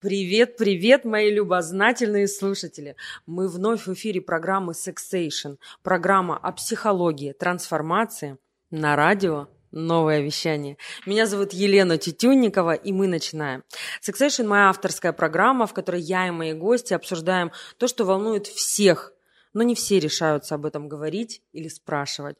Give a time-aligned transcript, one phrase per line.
[0.00, 2.96] Привет, привет, мои любознательные слушатели!
[3.26, 8.38] Мы вновь в эфире программы Sexation, программа о психологии, трансформации
[8.70, 10.78] на радио Новое вещание.
[11.04, 13.62] Меня зовут Елена Тютюнникова, и мы начинаем.
[14.00, 19.12] Sexation– моя авторская программа, в которой я и мои гости обсуждаем то, что волнует всех,
[19.52, 22.38] но не все решаются об этом говорить или спрашивать.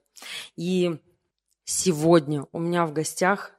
[0.57, 0.99] И
[1.65, 3.53] сегодня у меня в гостях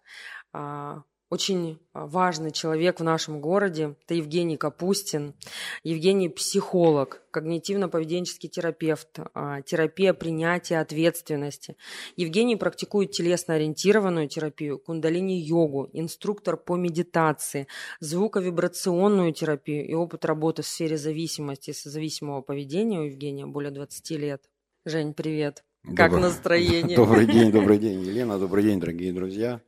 [0.54, 3.95] а, очень а, важный человек в нашем городе.
[4.04, 5.34] Это Евгений Капустин.
[5.82, 11.78] Евгений– психолог, когнитивно-поведенческий терапевт, а, терапия принятия ответственности.
[12.18, 17.68] Евгений практикует телесно-ориентированную терапию, кундалини-йогу, инструктор по медитации,
[18.01, 24.11] звуковибрационную терапию и опыт работы в сфере зависимости и созависимого поведения у Евгения более 20
[24.11, 24.43] лет.
[24.84, 25.64] Жень, привет.
[25.95, 26.23] Как Добр...
[26.23, 26.98] настроение?
[26.98, 28.37] Добрый день, добрый день, Елена.
[28.37, 29.61] Добрый день, дорогие друзья.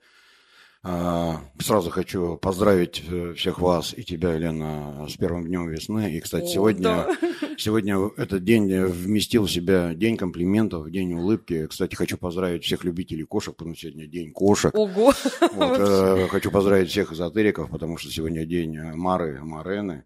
[0.86, 6.18] А, сразу хочу поздравить э, всех вас и тебя, Елена, с первым днем весны.
[6.18, 7.18] И, кстати, сегодня, да.
[7.58, 11.68] сегодня этот день вместил в себя день комплиментов, день улыбки.
[11.68, 14.76] Кстати, хочу поздравить всех любителей кошек, потому что сегодня день кошек.
[14.76, 15.14] Ого!
[15.54, 20.04] Вот, э, хочу поздравить всех эзотериков, потому что сегодня день Мары, Марены.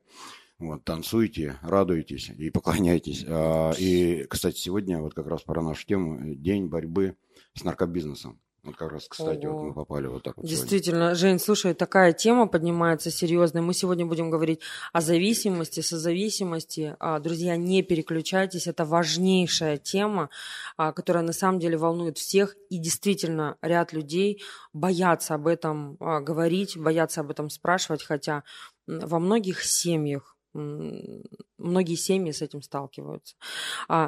[0.60, 3.26] Вот, танцуйте, радуйтесь и поклоняйтесь.
[3.28, 7.16] А, и, кстати, сегодня вот как раз про нашу тему день борьбы
[7.56, 8.40] с наркобизнесом.
[8.68, 9.60] Вот как раз, кстати, Ого.
[9.60, 10.46] вот мы попали вот так вот.
[10.46, 11.16] Действительно, сегодня.
[11.16, 13.62] Жень, слушай, такая тема поднимается серьезная.
[13.62, 14.60] Мы сегодня будем говорить
[14.92, 16.94] о зависимости, созависимости.
[17.00, 20.30] А, друзья, не переключайтесь, это важнейшая тема,
[20.76, 22.58] а, которая на самом деле волнует всех.
[22.70, 24.44] И действительно, ряд людей
[24.74, 28.44] боятся об этом а, говорить, боятся об этом спрашивать, хотя
[28.86, 33.36] во многих семьях многие семьи с этим сталкиваются.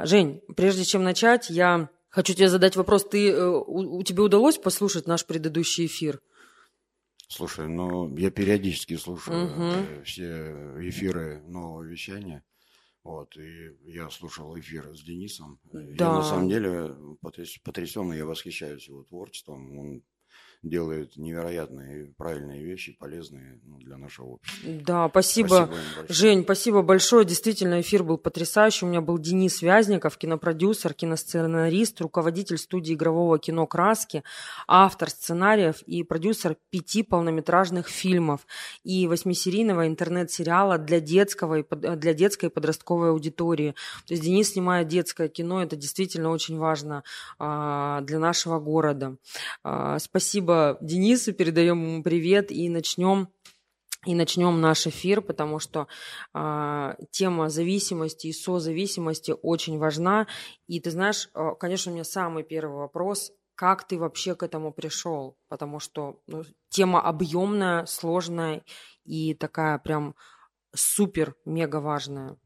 [0.04, 3.06] Жень, прежде чем начать, я Хочу тебе задать вопрос.
[3.06, 6.20] Ты, э, у, у тебе удалось послушать наш предыдущий эфир?
[7.28, 10.04] Слушай, ну, я периодически слушаю угу.
[10.04, 10.52] все
[10.82, 12.44] эфиры нового вещания.
[13.04, 15.60] Вот, и я слушал эфир с Денисом.
[15.64, 15.82] Да.
[15.82, 16.96] Я на самом деле
[17.64, 19.78] потрясен, я восхищаюсь его творчеством.
[19.78, 20.04] Он
[20.62, 24.70] делает невероятные правильные вещи, полезные ну, для нашего общества.
[24.86, 27.26] Да, спасибо, спасибо Жень, спасибо большое.
[27.26, 28.86] Действительно, эфир был потрясающий.
[28.86, 34.24] У меня был Денис Вязников, кинопродюсер, киносценарист, руководитель студии игрового кино «Краски»,
[34.68, 38.46] автор сценариев и продюсер пяти полнометражных фильмов
[38.84, 41.66] и восьмисерийного интернет-сериала для, детского и,
[41.96, 43.76] для детской и подростковой аудитории.
[44.08, 47.04] То есть Денис снимает детское кино, это действительно очень важно
[47.38, 49.16] а, для нашего города.
[49.64, 53.28] А, спасибо Спасибо Денису, передаем ему привет и начнем
[54.08, 55.88] и начнем наш эфир, потому что
[56.34, 60.26] э, тема зависимости и созависимости очень важна.
[60.66, 64.74] И ты знаешь, э, конечно, у меня самый первый вопрос, как ты вообще к этому
[64.74, 65.38] пришел?
[65.50, 68.64] Потому что ну, тема объемная, сложная
[69.06, 70.16] и такая прям
[70.74, 72.38] супер-мега важная.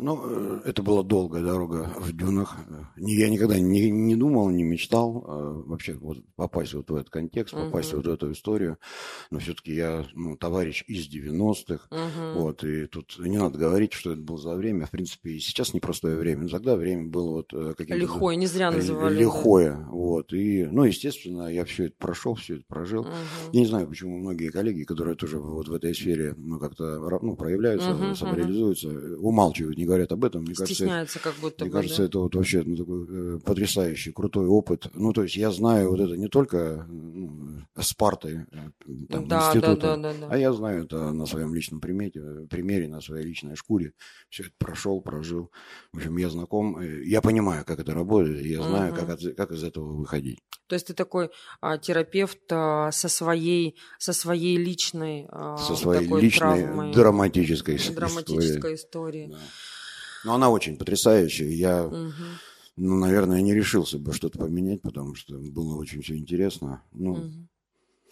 [0.00, 2.56] Ну, э, это была долгая дорога в дюнах.
[2.96, 7.54] Я никогда не, не думал, не мечтал э, вообще вот попасть вот в этот контекст,
[7.54, 7.98] попасть угу.
[7.98, 8.78] вот в эту историю.
[9.30, 11.88] Но все-таки я ну, товарищ из 90-х.
[11.90, 12.40] Угу.
[12.40, 14.86] Вот, и тут не надо говорить, что это было за время.
[14.86, 16.42] В принципе, и сейчас непростое время.
[16.42, 18.00] Но тогда время было вот э, каким-то...
[18.00, 19.18] Лихое, не зря называли.
[19.18, 19.88] Лихое, да.
[19.90, 20.32] вот.
[20.32, 23.02] И, ну, естественно, я все это прошел, все это прожил.
[23.02, 23.10] Угу.
[23.52, 27.36] Я не знаю, почему многие коллеги, которые тоже вот в этой сфере ну, как-то ну,
[27.36, 29.28] проявляются, угу, самореализуются, угу.
[29.28, 30.42] умалчивают, не говорят об этом.
[30.42, 32.04] Мне Стесняются кажется, как будто Мне бы, кажется, да?
[32.04, 34.88] это вот вообще ну, такой э, потрясающий, крутой опыт.
[34.94, 38.70] Ну, то есть я знаю вот это не только ну, с партой э,
[39.08, 40.28] там, да, института, да, да, да, да.
[40.30, 43.92] а я знаю это на своем личном примете, примере, на своей личной шкуре.
[44.28, 45.50] Все это прошел, прожил.
[45.92, 49.06] В общем, я знаком, э, я понимаю, как это работает, я знаю, угу.
[49.06, 50.40] как, как из этого выходить.
[50.66, 51.30] То есть ты такой
[51.60, 57.78] а, терапевт а, со своей со своей личной а, со своей такой личной травмой, драматической,
[57.78, 59.28] драматической историей.
[59.28, 59.28] историей.
[59.28, 59.38] Да.
[60.24, 61.48] Но она очень потрясающая.
[61.48, 62.12] Я, угу.
[62.76, 66.82] ну, наверное, не решился бы что-то поменять, потому что было очень все интересно.
[66.92, 67.48] Ну, угу.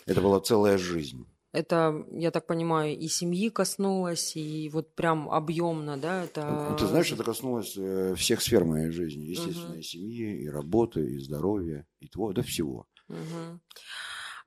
[0.07, 1.27] это была целая жизнь.
[1.53, 6.25] Это, я так понимаю, и семьи коснулось, и вот прям объемно, да?
[6.25, 6.69] Это...
[6.71, 9.25] Ну, ты знаешь, это коснулось э, всех сфер моей жизни.
[9.25, 9.79] Естественно, угу.
[9.79, 12.87] и семьи, и работы, и здоровья, и твоего, да всего.
[13.09, 13.61] Угу.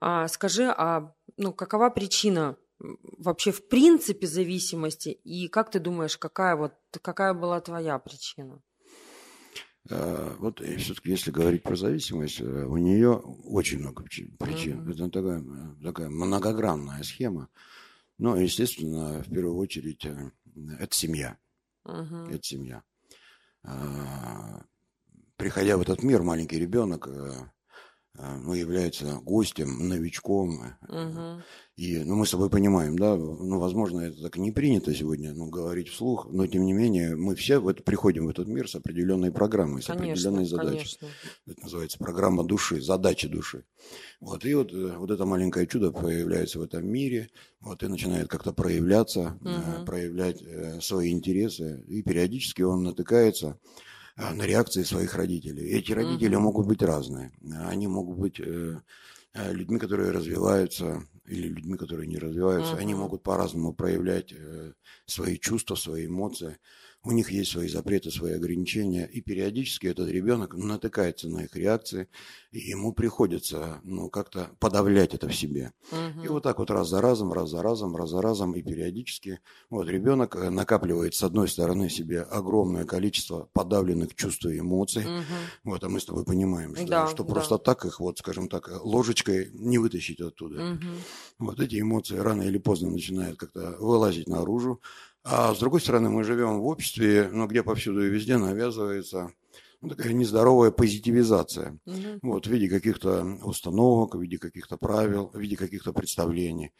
[0.00, 5.08] А, скажи, а ну, какова причина вообще в принципе зависимости?
[5.08, 6.72] И как ты думаешь, какая, вот,
[7.02, 8.62] какая была твоя причина?
[9.88, 14.36] Э, вот все-таки, если говорить про зависимость, э, у нее очень много причин.
[14.38, 14.92] Uh-huh.
[14.92, 15.44] Это такая,
[15.82, 17.48] такая многогранная схема.
[18.18, 20.30] Но, естественно, в первую очередь, э,
[20.78, 21.38] это семья.
[21.84, 22.34] Uh-huh.
[22.34, 22.82] Это семья.
[25.36, 27.08] Приходя в этот мир, маленький ребенок
[28.14, 30.74] ну, является гостем, новичком.
[30.88, 31.42] Угу.
[31.76, 35.32] И, ну, мы с тобой понимаем, да, ну, возможно, это так и не принято сегодня,
[35.32, 38.68] ну, говорить вслух, но, тем не менее, мы все в это, приходим в этот мир
[38.68, 40.98] с определенной программой, с конечно, определенной задачей.
[40.98, 41.08] Конечно.
[41.46, 43.64] Это называется программа души, задачи души.
[44.20, 47.30] Вот, и вот, э, вот это маленькое чудо появляется в этом мире,
[47.60, 49.86] вот, и начинает как-то проявляться, угу.
[49.86, 53.58] проявлять э, свои интересы, и периодически он натыкается
[54.16, 55.68] на реакции своих родителей.
[55.70, 56.44] Эти родители угу.
[56.44, 57.32] могут быть разные.
[57.66, 58.40] Они могут быть
[59.32, 62.80] Э, людьми, которые развиваются, или людьми, которые не развиваются, uh-huh.
[62.80, 64.72] они могут по-разному проявлять э,
[65.06, 66.58] свои чувства, свои эмоции
[67.02, 72.08] у них есть свои запреты, свои ограничения, и периодически этот ребенок натыкается на их реакции,
[72.52, 75.72] и ему приходится ну, как-то подавлять это в себе.
[75.90, 76.24] Угу.
[76.24, 79.40] И вот так вот раз за разом, раз за разом, раз за разом, и периодически
[79.70, 85.24] вот ребенок э, накапливает с одной стороны себе огромное количество подавленных чувств и эмоций, угу.
[85.64, 87.32] вот, а мы с тобой понимаем, что, да, что да.
[87.32, 90.72] просто так их, вот, скажем так, ложечкой не вытащить оттуда.
[90.72, 91.46] Угу.
[91.46, 94.82] Вот эти эмоции рано или поздно начинают как-то вылазить наружу,
[95.24, 99.32] а с другой стороны, мы живем в обществе, ну, где повсюду и везде навязывается
[99.80, 101.78] ну, такая нездоровая позитивизация.
[101.86, 102.18] Угу.
[102.22, 106.72] Вот, в виде каких-то установок, в виде каких-то правил, в виде каких-то представлений.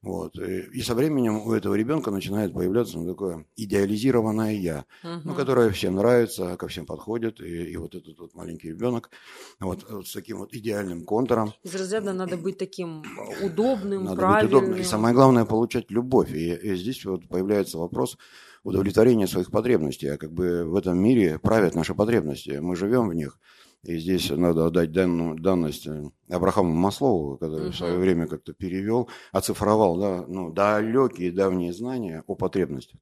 [0.00, 0.38] Вот.
[0.38, 5.22] И со временем у этого ребенка начинает появляться ну, такое идеализированное я, угу.
[5.24, 7.40] ну, которое всем нравится, ко всем подходит.
[7.40, 9.10] И, и вот этот вот маленький ребенок
[9.58, 11.52] вот, вот с таким вот идеальным контуром.
[11.64, 13.02] Из разряда надо быть таким
[13.42, 14.50] удобным, надо правильным.
[14.50, 14.80] Быть удобным.
[14.80, 16.32] И самое главное получать любовь.
[16.32, 18.16] И, и здесь вот появляется вопрос
[18.62, 20.08] удовлетворения своих потребностей.
[20.08, 22.58] А как бы в этом мире правят наши потребности.
[22.60, 23.40] Мы живем в них.
[23.82, 27.72] И здесь надо отдать данную, данность э, Абрахаму Маслову, который uh-huh.
[27.72, 33.00] в свое время как-то перевел, оцифровал да, ну, далекие давние знания о потребностях.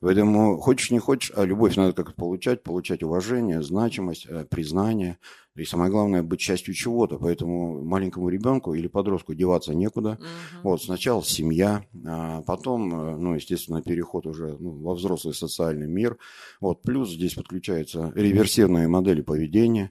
[0.00, 5.18] Поэтому хочешь не хочешь, а любовь надо как-то получать, получать уважение, значимость, э, признание.
[5.56, 7.18] И самое главное, быть частью чего-то.
[7.18, 10.18] Поэтому маленькому ребенку или подростку деваться некуда.
[10.20, 10.60] Uh-huh.
[10.62, 16.16] Вот, сначала семья, а потом, э, ну, естественно, переход уже ну, во взрослый социальный мир.
[16.60, 19.90] Вот, плюс здесь подключаются реверсивные модели поведения.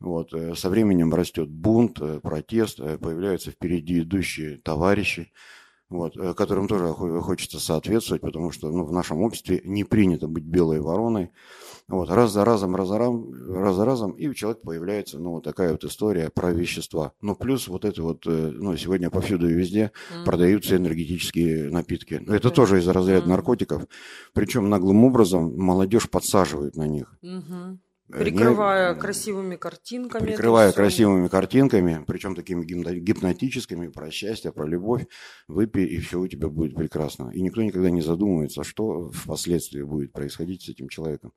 [0.00, 5.32] Вот, э, со временем растет бунт, протест, появляются впереди идущие товарищи
[5.88, 10.80] вот, которым тоже хочется соответствовать, потому что ну, в нашем обществе не принято быть белой
[10.80, 11.30] вороной.
[11.86, 15.32] Вот, раз за разом, раз за разом, раз за разом, и у человека появляется, ну,
[15.32, 17.12] вот такая вот история про вещества.
[17.20, 20.24] Ну, плюс вот это вот, э, ну, сегодня повсюду и везде mm-hmm.
[20.24, 22.14] продаются энергетические напитки.
[22.14, 22.54] Это mm-hmm.
[22.54, 23.30] тоже из разряда mm-hmm.
[23.30, 23.84] наркотиков.
[24.32, 27.16] Причем наглым образом молодежь подсаживает на них.
[27.22, 27.78] Mm-hmm.
[28.08, 30.26] Прикрывая не, красивыми картинками.
[30.26, 35.06] Прикрывая красивыми картинками, причем такими гипнотическими, про счастье, про любовь.
[35.48, 37.30] Выпей, и все у тебя будет прекрасно.
[37.34, 41.32] И никто никогда не задумывается, что впоследствии будет происходить с этим человеком.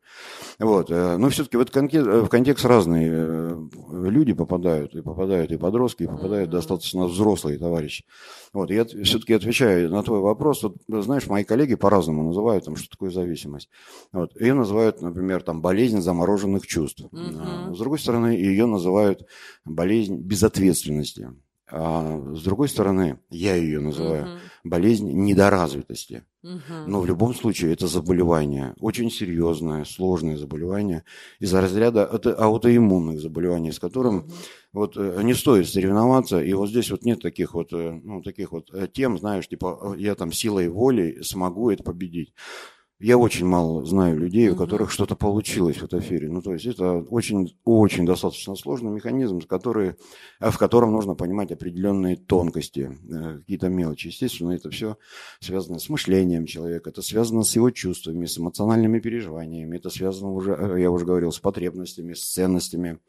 [0.59, 0.91] Вот.
[0.91, 3.57] Э, но все-таки в, этот контекст, в контекст разные э,
[4.03, 4.93] люди попадают.
[4.93, 6.53] И попадают и подростки, и попадают mm-hmm.
[6.53, 8.05] достаточно взрослые товарищи.
[8.53, 8.71] Вот.
[8.71, 10.63] Я все-таки отвечаю на твой вопрос.
[10.63, 13.69] Вот, знаешь, мои коллеги по-разному называют, там, что такое зависимость.
[14.11, 14.39] Вот.
[14.39, 17.01] Ее называют, например, там, болезнь замороженных чувств.
[17.11, 17.75] Угу.
[17.75, 19.25] С другой стороны, ее называют
[19.65, 21.29] болезнь безответственности.
[21.71, 24.39] А с другой стороны, я ее называю угу.
[24.63, 26.23] болезнь недоразвитости.
[26.41, 26.87] Угу.
[26.87, 31.03] Но в любом случае это заболевание, очень серьезное, сложное заболевание
[31.39, 34.31] из-за разряда аутоиммунных заболеваний, с которым угу.
[34.73, 36.41] Вот э, не стоит соревноваться.
[36.41, 39.95] И вот здесь вот нет таких вот, э, ну, таких вот э, тем, знаешь, типа
[39.97, 42.33] я там силой воли смогу это победить.
[43.01, 46.29] Я очень мало знаю людей, у которых что-то получилось в этой сфере.
[46.29, 49.95] Ну, то есть это очень, очень достаточно сложный механизм, который,
[50.41, 54.07] в котором нужно понимать определенные тонкости, э, какие-то мелочи.
[54.07, 54.97] Естественно, это все
[55.39, 60.51] связано с мышлением человека, это связано с его чувствами, с эмоциональными переживаниями, это связано уже,
[60.51, 62.99] э, я уже говорил, с потребностями, с ценностями.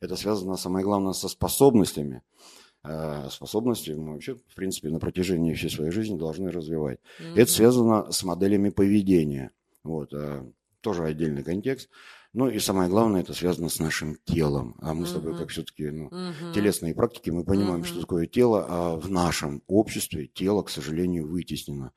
[0.00, 2.22] Это связано, самое главное, со способностями.
[2.82, 6.98] А, способности мы вообще, в принципе, на протяжении всей своей жизни должны развивать.
[7.18, 7.34] Mm-hmm.
[7.36, 9.50] Это связано с моделями поведения.
[9.82, 10.46] Вот, а,
[10.80, 11.90] тоже отдельный контекст.
[12.32, 14.76] Ну и самое главное, это связано с нашим телом.
[14.80, 15.06] А мы uh-huh.
[15.08, 16.54] с тобой, как все-таки ну, uh-huh.
[16.54, 17.86] телесные практики, мы понимаем, uh-huh.
[17.86, 21.92] что такое тело, а в нашем обществе тело, к сожалению, вытеснено.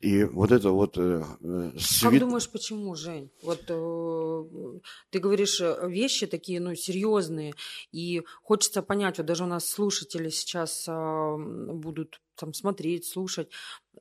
[0.00, 0.98] И вот это вот...
[0.98, 2.10] Э, э свет...
[2.10, 3.30] Как думаешь, почему, Жень?
[3.42, 4.80] Вот э,
[5.10, 7.54] ты говоришь э, вещи такие, ну, серьезные,
[7.92, 13.48] и хочется понять, вот даже у нас слушатели сейчас э, будут там смотреть, слушать,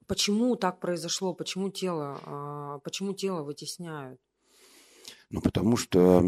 [0.08, 4.20] почему так произошло, почему тело, э, почему тело вытесняют?
[5.30, 6.24] Ну, потому что,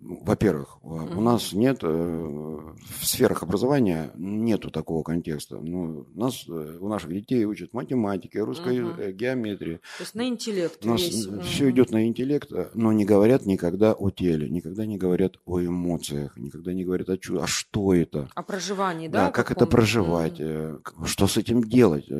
[0.00, 1.16] во-первых, mm-hmm.
[1.16, 5.60] у нас нет э, в сферах образования нету такого контекста.
[5.60, 9.12] Ну, нас, э, у наших детей учат математике, русской mm-hmm.
[9.12, 9.76] геометрии.
[9.96, 10.84] То есть на интеллект.
[10.84, 11.26] У нас весь.
[11.44, 16.36] все идет на интеллект, но не говорят никогда о теле, никогда не говорят о эмоциях,
[16.36, 17.44] никогда не говорят о чувствах.
[17.44, 18.28] А что это?
[18.34, 19.26] О проживании, да?
[19.26, 21.06] Да, как это проживать, mm-hmm.
[21.06, 22.10] что с этим делать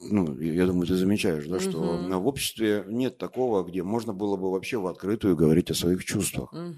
[0.00, 2.20] ну, я думаю, ты замечаешь, да, что угу.
[2.20, 6.52] в обществе нет такого, где можно было бы вообще в открытую говорить о своих чувствах.
[6.52, 6.74] Угу.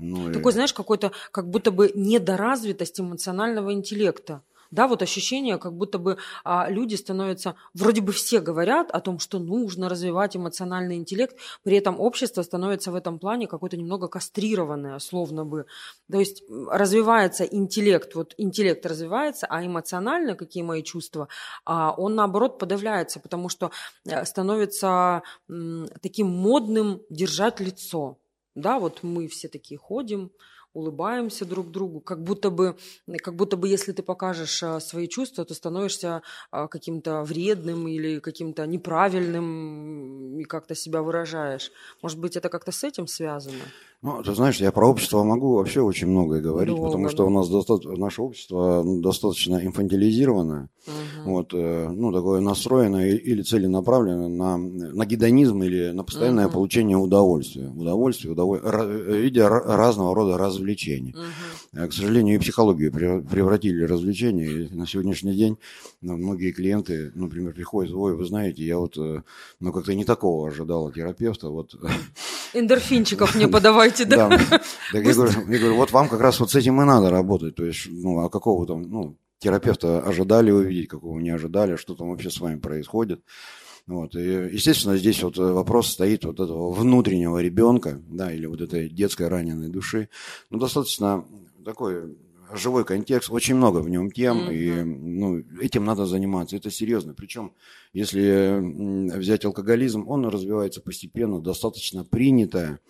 [0.00, 0.54] Ну, Такой, и...
[0.54, 4.42] знаешь, какой-то, как будто бы недоразвитость эмоционального интеллекта.
[4.70, 9.18] Да, вот ощущение, как будто бы а, люди становятся, вроде бы все говорят о том,
[9.18, 14.98] что нужно развивать эмоциональный интеллект, при этом общество становится в этом плане какое-то немного кастрированное,
[14.98, 15.64] словно бы.
[16.10, 21.28] То есть развивается интеллект, вот интеллект развивается, а эмоционально, какие мои чувства,
[21.64, 23.70] а, он наоборот подавляется, потому что
[24.06, 25.22] э, становится
[26.02, 28.18] таким модным держать лицо.
[28.54, 30.30] Да, вот мы все такие ходим,
[30.78, 32.76] улыбаемся друг другу, как будто бы,
[33.18, 38.20] как будто бы если ты покажешь а, свои чувства, то становишься а, каким-то вредным или
[38.20, 41.72] каким-то неправильным и как-то себя выражаешь.
[42.02, 43.64] Может быть, это как-то с этим связано?
[44.00, 47.30] Ну, ты знаешь, я про общество могу вообще очень многое говорить, Долго, потому что у
[47.30, 51.32] нас доста- наше общество ну, достаточно инфантилизированное, угу.
[51.32, 56.54] вот, э, ну, такое настроенное или целенаправленное на, на гедонизм или на постоянное угу.
[56.54, 57.70] получение удовольствия.
[57.70, 60.67] Удовольствие, удовольствие, в виде разного рода развлечений.
[61.16, 61.88] Угу.
[61.88, 64.46] К сожалению, и психологию превратили в развлечения.
[64.46, 65.58] И на сегодняшний день
[66.00, 69.22] ну, многие клиенты, например, приходят, ой, вы знаете, я вот, э,
[69.60, 71.74] ну, как-то не такого ожидал от терапевта, вот
[72.54, 74.28] Эндорфинчиков мне подавайте, да?
[74.28, 74.38] Да.
[74.92, 77.54] Так я говорю, я говорю, вот вам как раз вот с этим и надо работать.
[77.54, 82.10] То есть, ну, а какого там, ну, терапевта ожидали увидеть, какого не ожидали, что там
[82.10, 83.22] вообще с вами происходит.
[83.88, 84.14] Вот.
[84.14, 89.28] И, естественно, здесь вот вопрос стоит вот этого внутреннего ребенка, да, или вот этой детской
[89.28, 90.10] раненой души.
[90.50, 91.24] Ну, достаточно
[91.64, 92.14] такой
[92.52, 94.54] живой контекст, очень много в нем тем, mm-hmm.
[94.54, 96.56] и ну, этим надо заниматься.
[96.56, 97.14] Это серьезно.
[97.14, 97.52] Причем,
[97.94, 98.60] если
[99.16, 102.80] взять алкоголизм, он развивается постепенно, достаточно принятая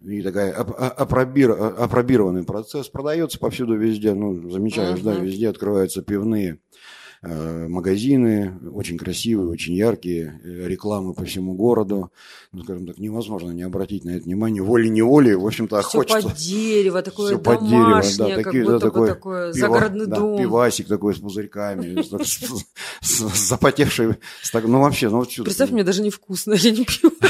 [0.00, 2.88] и такая апробир, апробированный процесс.
[2.88, 5.04] Продается повсюду везде, ну, замечаешь, mm-hmm.
[5.04, 6.58] да, везде открываются пивные Э,
[7.22, 12.10] магазины, очень красивые, очень яркие, э, рекламы по всему городу.
[12.50, 14.62] Ну, скажем так, невозможно не обратить на это внимание.
[14.62, 18.72] Волей-неволей, в общем-то, Все под дерево, такое Все домашнее, под дерево, да, такие, как будто
[18.72, 20.38] да, такой, такое пиво, загородный да, дом.
[20.38, 22.02] Пивасик такой с пузырьками,
[23.02, 24.16] с запотевший.
[24.54, 27.12] Ну, вообще, ну, Представь, мне даже невкусно, я не пью.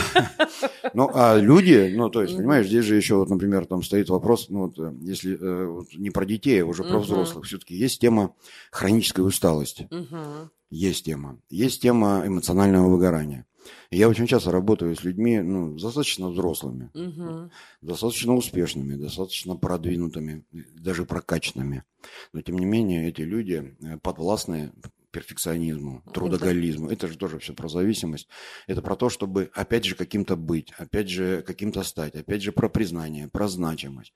[0.92, 4.46] Ну, а люди, ну, то есть, понимаешь, здесь же еще, вот, например, там стоит вопрос,
[4.48, 8.34] ну, вот, э, если вот, не про детей, а уже про взрослых, все-таки есть тема
[8.72, 9.92] хронической усталости есть.
[9.92, 10.50] Угу.
[10.70, 11.40] Есть тема.
[11.50, 13.46] Есть тема эмоционального выгорания.
[13.90, 17.50] я очень часто работаю с людьми, ну, достаточно взрослыми, угу.
[17.82, 21.84] достаточно успешными, достаточно продвинутыми, даже прокачанными.
[22.32, 24.72] Но тем не менее эти люди э, подвластны
[25.10, 26.88] перфекционизму, трудоголизму.
[26.88, 28.28] Это же тоже все про зависимость.
[28.66, 32.68] Это про то, чтобы опять же каким-то быть, опять же каким-то стать, опять же про
[32.68, 34.14] признание, про значимость.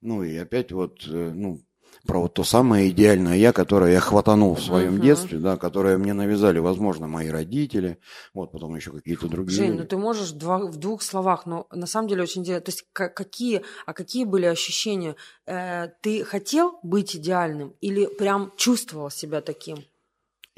[0.00, 1.62] Ну и опять вот, э, ну,
[2.06, 5.02] про вот то самое идеальное я, которое я хватанул в своем uh-huh.
[5.02, 7.98] детстве, да, которое мне навязали, возможно, мои родители,
[8.34, 9.56] вот потом еще какие-то другие.
[9.56, 12.64] Жень, ну ты можешь два, в двух словах, но на самом деле очень интересно.
[12.64, 15.16] То есть какие, а какие были ощущения?
[15.46, 19.78] Э, ты хотел быть идеальным или прям чувствовал себя таким?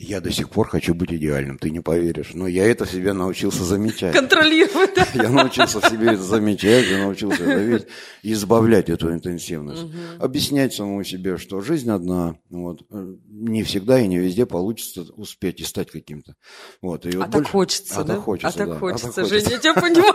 [0.01, 2.31] Я до сих пор хочу быть идеальным, ты не поверишь.
[2.33, 4.15] Но я это в себе научился замечать.
[4.15, 4.95] Контролировать.
[4.95, 5.05] Да?
[5.13, 7.87] Я научился в себе это замечать, я научился это видеть
[8.23, 9.83] и избавлять эту интенсивность.
[9.83, 9.93] Угу.
[10.21, 12.83] Объяснять самому себе, что жизнь одна, вот,
[13.29, 16.37] не всегда и не везде получится успеть и стать каким-то.
[16.81, 17.43] Вот, и вот а больше...
[17.43, 18.15] так хочется, а да?
[18.15, 18.79] Так хочется, а так да.
[18.79, 19.41] хочется, а так хочется.
[19.41, 20.15] Женя, я тебя понимаю.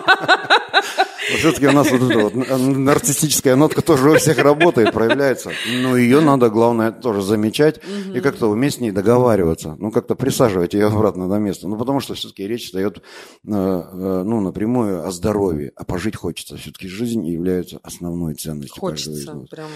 [1.37, 5.51] Все-таки у нас вот эта вот нарциссическая нотка тоже у всех работает, проявляется.
[5.81, 7.79] Но ее надо, главное, тоже замечать
[8.13, 9.75] и как-то уметь с ней договариваться.
[9.79, 11.67] Ну, как-то присаживать ее обратно на место.
[11.67, 13.01] Ну, потому что все-таки речь встает, э,
[13.45, 15.71] э, ну, напрямую о здоровье.
[15.75, 16.57] А пожить хочется.
[16.57, 19.49] Все-таки жизнь является основной ценностью хочется, каждого из нас.
[19.49, 19.69] Прям...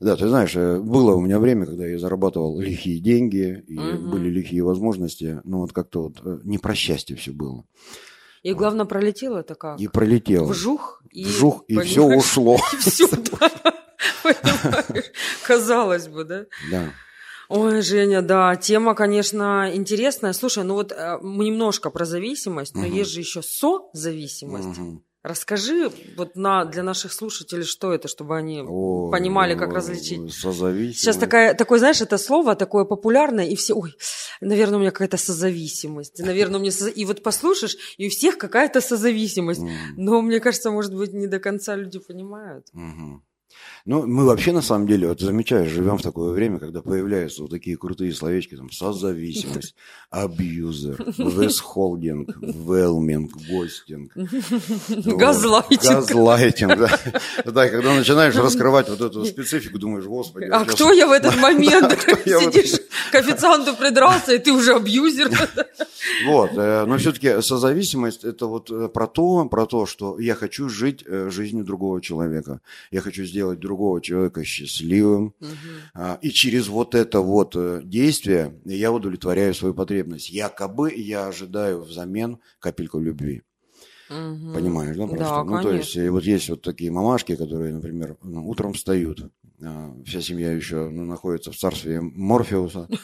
[0.00, 4.10] Да, ты знаешь, э, было у меня время, когда я зарабатывал лихие деньги, и угу.
[4.10, 5.40] были лихие возможности.
[5.44, 7.64] Ну, вот как-то вот не про счастье все было.
[8.42, 9.78] И главное, пролетело это как?
[9.80, 10.46] И пролетело.
[10.46, 11.02] Вжух.
[11.10, 12.56] И, Вжух, и все ушло.
[12.72, 13.50] И все, да.
[15.46, 16.46] Казалось бы, да?
[16.70, 16.92] Да.
[17.48, 20.32] Ой, Женя, да, тема, конечно, интересная.
[20.32, 24.78] Слушай, ну вот э, мы немножко про зависимость, но есть же еще созависимость.
[25.22, 30.32] Расскажи вот на, для наших слушателей, что это, чтобы они о, понимали, как различить.
[30.32, 33.94] Сейчас такая, такое, знаешь, это слово такое популярное, и все, ой,
[34.40, 36.18] наверное, у меня какая-то созависимость.
[36.24, 36.90] Наверное, у меня соз...
[36.94, 39.60] И вот послушаешь, и у всех какая-то созависимость.
[39.60, 39.74] Mm.
[39.98, 42.66] Но мне кажется, может быть, не до конца люди понимают.
[42.74, 43.20] Mm-hmm.
[43.86, 47.50] Ну, мы вообще, на самом деле, вот замечаешь, живем в такое время, когда появляются вот
[47.50, 49.74] такие крутые словечки, там, созависимость,
[50.10, 54.12] абьюзер, весхолдинг, велминг, гостинг.
[54.88, 55.82] Газлайтинг.
[55.82, 56.98] Газлайтинг, да.
[57.46, 60.44] Да, когда начинаешь раскрывать вот эту специфику, думаешь, господи.
[60.44, 61.98] А кто я в этот момент?
[62.24, 65.30] Сидишь, к официанту придрался, и ты уже абьюзер.
[66.26, 70.68] Вот, э, но все-таки созависимость– это вот э, про то, про то, что я хочу
[70.68, 72.60] жить э, жизнью другого человека.
[72.90, 75.34] Я хочу сделать другого человека счастливым.
[75.40, 76.18] Угу.
[76.22, 77.56] И через вот это вот
[77.88, 80.30] действие я удовлетворяю свою потребность.
[80.30, 83.42] Якобы я ожидаю взамен капельку любви.
[84.10, 84.54] Угу.
[84.54, 85.06] Понимаешь, да?
[85.06, 85.24] Просто?
[85.24, 89.30] Да, ну, то есть, вот есть вот такие мамашки, которые, например, ну, утром встают,
[90.06, 92.88] вся семья еще ну, находится в царстве Морфеуса.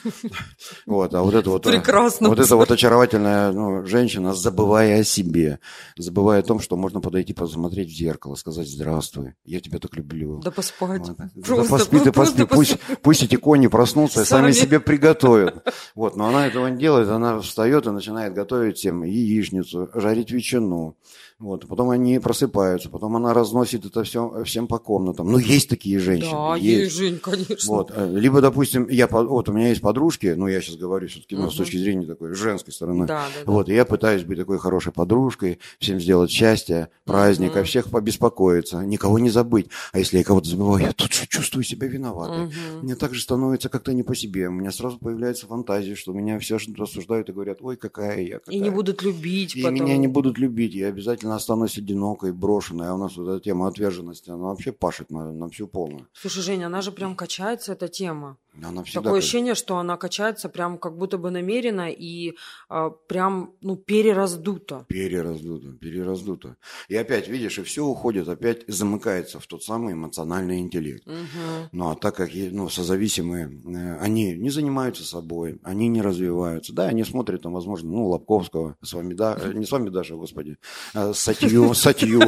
[0.86, 2.28] Вот, а вот это вот, Прекрасно.
[2.28, 5.58] вот эта вот очаровательная ну, женщина, забывая о себе,
[5.96, 10.40] забывая о том, что можно подойти, посмотреть в зеркало, сказать «Здравствуй, я тебя так люблю».
[10.40, 11.08] Да поспать.
[11.08, 11.16] Вот.
[11.44, 12.44] Просто, да поспи ты, поспи.
[12.44, 15.66] Пусть, пусть эти кони проснутся и сами себе приготовят.
[15.94, 20.96] Вот, но она этого не делает, она встает и начинает готовить всем яичницу, жарить ветчину,
[21.38, 25.30] вот, потом они просыпаются, потом она разносит это все всем по комнатам.
[25.30, 26.30] Ну, есть такие женщины.
[26.30, 27.74] Да, есть, есть Жень, конечно.
[27.74, 31.36] Вот, э, либо, допустим, я, вот у меня есть подружки, ну, я сейчас говорю все-таки
[31.36, 31.50] угу.
[31.50, 33.06] с точки зрения такой женской стороны.
[33.06, 37.64] Да, да, вот, и я пытаюсь быть такой хорошей подружкой, всем сделать счастье, праздник, угу.
[37.64, 39.68] всех побеспокоиться, никого не забыть.
[39.92, 42.46] А если я кого-то забываю, я тут же чувствую себя виноватой.
[42.46, 42.52] Угу.
[42.82, 44.48] Мне также становится как-то не по себе.
[44.48, 48.38] У меня сразу появляется фантазия, что меня все рассуждают и говорят, ой, какая я.
[48.38, 48.56] Какая.
[48.56, 49.74] И не будут любить И потом.
[49.74, 50.74] меня не будут любить.
[50.74, 52.88] Я обязательно обязательно останусь одинокой, брошенной.
[52.88, 56.06] А у нас вот эта тема отверженности, она вообще пашет на, на всю полную.
[56.12, 58.36] Слушай, Женя, она же прям качается, эта тема.
[58.62, 62.36] Она всегда Такое ощущение, что она качается прям как будто бы намеренно и
[62.68, 64.86] а, прям, ну, перераздуто.
[64.88, 66.56] Перераздуто, перераздуто.
[66.88, 71.06] И опять, видишь, и все уходит, опять замыкается в тот самый эмоциональный интеллект.
[71.06, 71.68] Угу.
[71.72, 76.72] Ну, а так как ну, созависимые, э, они не занимаются собой, они не развиваются.
[76.72, 80.16] Да, они смотрят, там, возможно, ну, Лобковского, с вами, да, э, не с вами даже,
[80.16, 80.58] господи,
[80.94, 82.20] а Сатью, Сатью.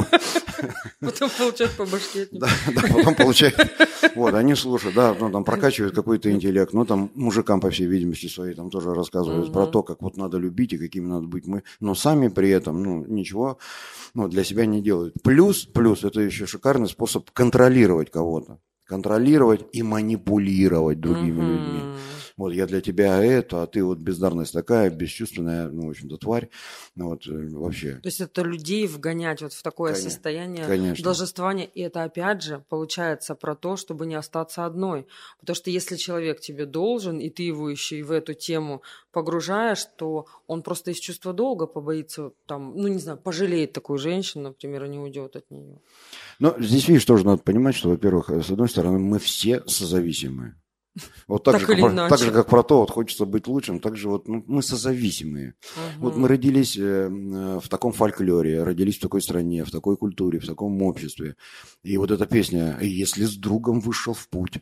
[1.00, 2.28] Потом получают по башке.
[2.32, 2.48] Да,
[2.92, 3.56] потом получают.
[4.14, 6.72] Вот, они слушают, да, ну, там прокачивают какой-то интеллект.
[6.72, 10.38] Ну, там мужикам, по всей видимости, своей там тоже рассказывают про то, как вот надо
[10.38, 11.62] любить и какими надо быть мы.
[11.80, 13.58] Но сами при этом, ну, ничего
[14.14, 15.14] ну, для себя не делают.
[15.22, 18.58] Плюс, плюс, это еще шикарный способ контролировать кого-то.
[18.84, 21.80] Контролировать и манипулировать другими людьми
[22.38, 26.48] вот я для тебя это, а ты вот бездарность такая, бесчувственная, ну, в общем-то, тварь,
[26.94, 27.94] ну, вот э, вообще.
[27.96, 31.02] То есть это людей вгонять вот в такое конечно, состояние конечно.
[31.02, 35.08] должествования, и это опять же получается про то, чтобы не остаться одной,
[35.40, 39.84] потому что если человек тебе должен, и ты его еще и в эту тему погружаешь,
[39.96, 44.84] то он просто из чувства долга побоится, там, ну, не знаю, пожалеет такую женщину, например,
[44.84, 45.80] и не уйдет от нее.
[46.38, 50.54] Но здесь, видишь, тоже надо понимать, что, во-первых, с одной стороны, мы все созависимые.
[51.26, 53.96] Вот так, так, же, как, так же, как про то, вот хочется быть лучшим, так
[53.96, 55.54] же вот ну, мы созависимые.
[55.76, 56.04] Угу.
[56.04, 60.46] Вот мы родились э, в таком фольклоре, родились в такой стране, в такой культуре, в
[60.46, 61.36] таком обществе.
[61.82, 64.60] И вот эта песня «Если с другом вышел в путь»,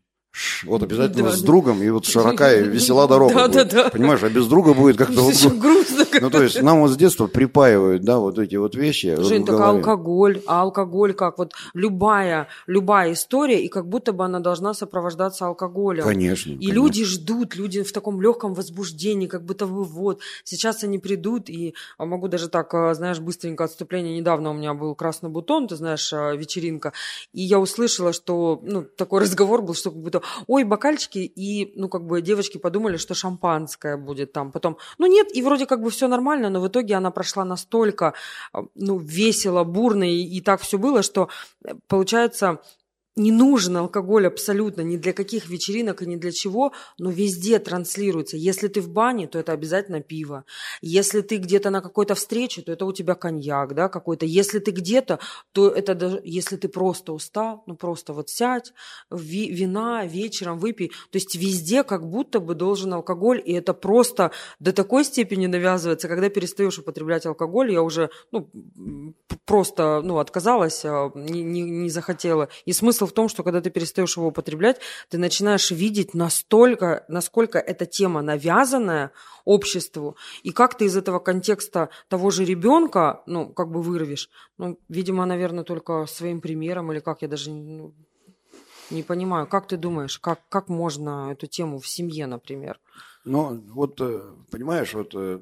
[0.65, 3.69] вот обязательно да, с другом, и вот широка и весела дорога да, будет.
[3.71, 3.91] Да, да.
[3.91, 5.96] Понимаешь, а без друга будет как-то грустно.
[6.21, 9.17] Ну, то есть нам вот с детства припаивают, да, вот эти вот вещи.
[9.19, 11.39] Жень, так алкоголь, а алкоголь как?
[11.39, 16.05] Вот любая, любая история, и как будто бы она должна сопровождаться алкоголем.
[16.05, 16.51] Конечно.
[16.51, 16.75] И конечно.
[16.75, 21.75] люди ждут, люди в таком легком возбуждении, как будто бы вот, сейчас они придут, и
[21.99, 24.17] а могу даже так, а, знаешь, быстренько отступление.
[24.17, 26.93] Недавно у меня был красный бутон, ты знаешь, а, вечеринка,
[27.33, 31.89] и я услышала, что, ну, такой разговор был, что как будто ой, бокальчики, и, ну,
[31.89, 34.53] как бы девочки подумали, что шампанское будет там.
[34.53, 38.15] Потом, ну, нет, и вроде как бы все нормально, но в итоге она прошла настолько,
[38.53, 41.29] а, ну, весело, бурно, и, и так все было, что,
[41.65, 42.59] э, получается,
[43.17, 48.37] не нужен алкоголь абсолютно ни для каких вечеринок и ни для чего, но везде транслируется.
[48.37, 50.45] Если ты в бане, то это обязательно пиво.
[50.83, 54.27] Если ты где-то на какой-то встрече, то это у тебя коньяк, да, какой-то.
[54.27, 55.19] Если ты где-то,
[55.53, 58.75] то это даже, если ты просто устал, ну просто вот сядь,
[59.11, 60.89] ви, вина вечером выпей.
[61.11, 66.09] То есть везде как будто бы должен алкоголь, и это просто до такой степени навязывается,
[66.09, 68.51] когда перестаешь употреблять алкоголь, я уже, ну,
[69.47, 72.49] просто, ну, отказалась, а, не, не, не захотела.
[72.67, 77.05] И смысл смысл в том, что когда ты перестаешь его употреблять, ты начинаешь видеть настолько,
[77.09, 79.11] насколько эта тема навязанная
[79.45, 84.29] обществу, и как ты из этого контекста того же ребенка, ну, как бы вырвешь.
[84.59, 87.93] Ну, видимо, наверное, только своим примером, или как, я даже ну,
[88.91, 89.47] не понимаю.
[89.47, 92.79] Как ты думаешь, как, как можно эту тему в семье, например?
[93.25, 95.41] Ну, вот, э, понимаешь, вот э,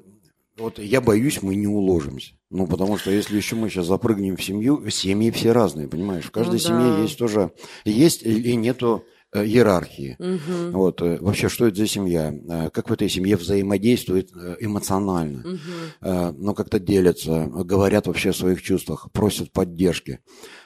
[0.57, 2.33] вот я боюсь, мы не уложимся.
[2.49, 6.25] Ну, потому что если еще мы сейчас запрыгнем в семью, семьи все разные, понимаешь?
[6.25, 7.01] В каждой ну, семье да.
[7.01, 7.51] есть тоже,
[7.83, 10.15] есть и нету э, иерархии.
[10.17, 10.77] Угу.
[10.77, 12.33] Вот, э, вообще, что это за семья?
[12.49, 15.39] Э, как в этой семье взаимодействует эмоционально?
[15.39, 16.35] Угу.
[16.37, 20.19] Ну, как-то делятся, говорят вообще о своих чувствах, просят поддержки.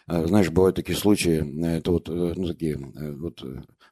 [0.08, 3.44] Знаешь, бывают такие случаи, это вот, ну, такие, вот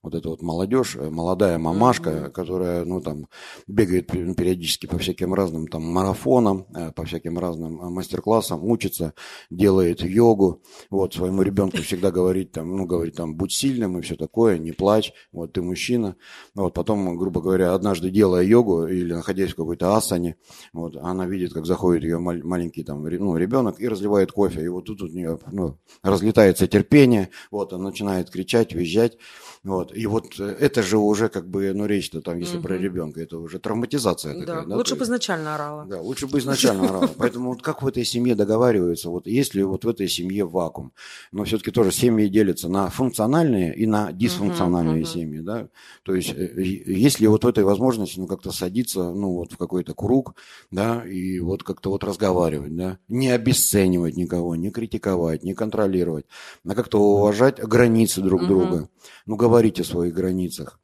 [0.04, 2.30] вот эта вот молодежь, э, молодая мамашка, mm-hmm.
[2.32, 3.28] которая, ну, там,
[3.68, 9.14] бегает периодически по всяким разным там марафонам, э, по всяким разным э, мастер-классам, учится,
[9.50, 14.16] делает йогу, вот, своему ребенку всегда говорит, там, ну, говорит, там, будь сильным и все
[14.16, 16.16] такое, не плачь, вот, ты мужчина,
[16.56, 20.38] вот, потом, грубо говоря, однажды делая йогу или находясь в какой-то асане,
[20.74, 24.86] вот, она видит, как заходит ее маленький, там, ну, ребенок и разливает кофе, и вот
[24.86, 29.18] тут у нее, ну, разлетается терпение, вот, она начинает кричать, визжать,
[29.64, 29.87] вот.
[29.92, 32.68] И вот э, это же уже как бы, ну, речь-то там, если угу.
[32.68, 34.40] про ребенка, это уже травматизация да.
[34.40, 34.66] такая.
[34.66, 34.76] Да?
[34.76, 35.86] Лучше бы изначально орала.
[35.86, 37.10] Да, лучше бы изначально орала.
[37.18, 40.94] Поэтому вот как в этой семье договариваются, вот если вот в этой семье вакуум,
[41.32, 45.70] но все-таки тоже семьи делятся на функциональные и на дисфункциональные угу, семьи, да,
[46.04, 49.94] то есть э, если вот в этой возможности, ну, как-то садиться, ну, вот в какой-то
[49.94, 50.36] круг,
[50.72, 56.26] да, и вот как-то вот разговаривать, да, не обесценивать никого, не критиковать, не контролировать,
[56.68, 58.48] а как-то уважать границы друг угу.
[58.48, 58.90] друга,
[59.26, 60.80] ну, говорить о своих границах.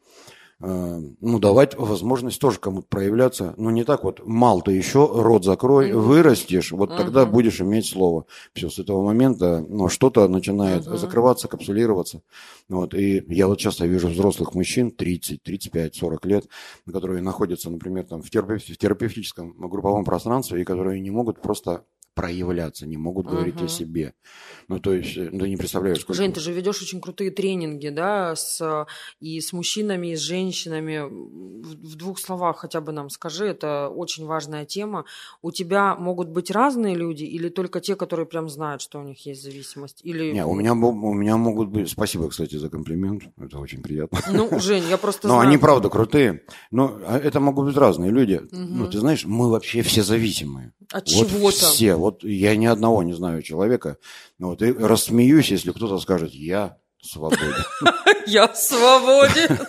[0.66, 3.54] А, ну, давать возможность тоже кому-то проявляться.
[3.58, 7.60] Ну, не так вот, мал ты еще, рот закрой, uh вырастешь, вот uh тогда будешь
[7.60, 8.26] иметь слово.
[8.54, 12.22] Все, с этого момента ну, что-то начинает uh закрываться, капсулироваться.
[12.70, 16.48] Вот, и я вот часто вижу взрослых мужчин, 30, 35, 40 лет,
[16.90, 21.84] которые находятся, например, там, в, терапев- в терапевтическом групповом пространстве, и которые не могут просто
[22.14, 23.66] проявляться, не могут говорить uh-huh.
[23.66, 24.14] о себе.
[24.68, 26.22] Ну, то есть, э, ну, не представляешь, сколько...
[26.22, 28.86] Жень, ты же ведешь очень крутые тренинги, да, с,
[29.20, 31.02] и с мужчинами, и с женщинами.
[31.02, 35.06] В, в двух словах хотя бы нам скажи, это очень важная тема.
[35.42, 39.26] У тебя могут быть разные люди или только те, которые прям знают, что у них
[39.26, 40.02] есть зависимость?
[40.04, 40.32] Или...
[40.32, 41.90] Не, у меня, у меня могут быть...
[41.90, 43.24] Спасибо, кстати, за комплимент.
[43.38, 44.20] Это очень приятно.
[44.32, 46.44] Ну, Жень, я просто Но они, правда, крутые.
[46.72, 48.36] Но а это могут быть разные люди.
[48.36, 48.50] Угу.
[48.52, 50.74] Ну, ты знаешь, мы вообще все зависимые.
[50.92, 51.58] От вот чего-то.
[51.58, 53.98] все вот я ни одного не знаю человека,
[54.38, 57.56] вот, и рассмеюсь, если кто-то скажет, я свободен.
[58.26, 59.60] Я свободен.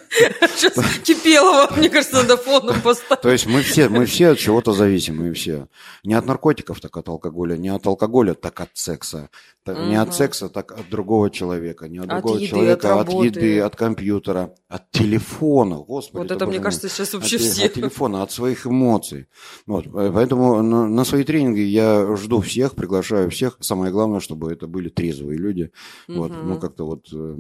[0.57, 3.23] Сейчас Кипелова, мне кажется, надо фоном поставить.
[3.23, 5.69] То есть мы все, мы все от чего-то зависимы, все.
[6.05, 9.31] Не от наркотиков, так от алкоголя, не от алкоголя, так от секса.
[9.67, 11.89] Не от секса, так от другого человека.
[11.89, 15.77] Не от, другого человека, от, еды, от компьютера, от телефона.
[15.77, 17.67] Господи, вот это, мне кажется, сейчас вообще все.
[17.67, 19.27] От телефона, от своих эмоций.
[19.67, 19.87] Вот.
[19.93, 23.57] Поэтому на, свои тренинги я жду всех, приглашаю всех.
[23.61, 25.71] Самое главное, чтобы это были трезвые люди.
[26.09, 26.31] Вот.
[26.31, 27.35] Ну, как-то вот э,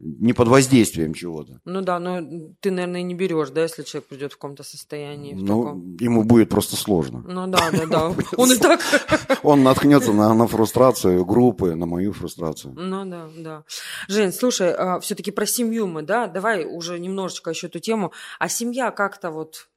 [0.00, 1.60] не под воздействием чего-то.
[1.64, 2.20] Ну да, но
[2.60, 5.34] ты, наверное, не берешь, да, если человек придет в каком-то состоянии.
[5.34, 5.96] В ну, таком...
[6.00, 7.24] ему будет просто сложно.
[7.26, 8.14] Ну да, да, да.
[8.36, 8.80] Он и так...
[9.42, 12.74] Он наткнется на, на фрустрацию группы, на мою фрустрацию.
[12.76, 13.64] Ну да, да.
[14.08, 18.12] Жень, слушай, а, все-таки про семью мы, да, давай уже немножечко еще эту тему.
[18.38, 19.68] А семья как-то вот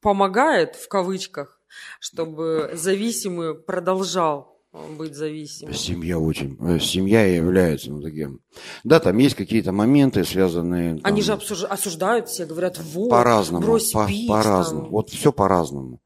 [0.00, 1.60] помогает, в кавычках,
[1.98, 4.53] чтобы зависимый продолжал
[4.96, 5.74] быть зависимым.
[5.74, 6.56] Семья очень.
[6.60, 8.40] Э, семья является ну, таким.
[8.82, 10.96] Да, там есть какие-то моменты, связанные.
[10.96, 14.28] Там, Они же осуждают все, говорят, вот, по-разному, брось по, пить.
[14.28, 14.82] По-разному.
[14.82, 14.90] Там.
[14.90, 16.00] Вот все по-разному.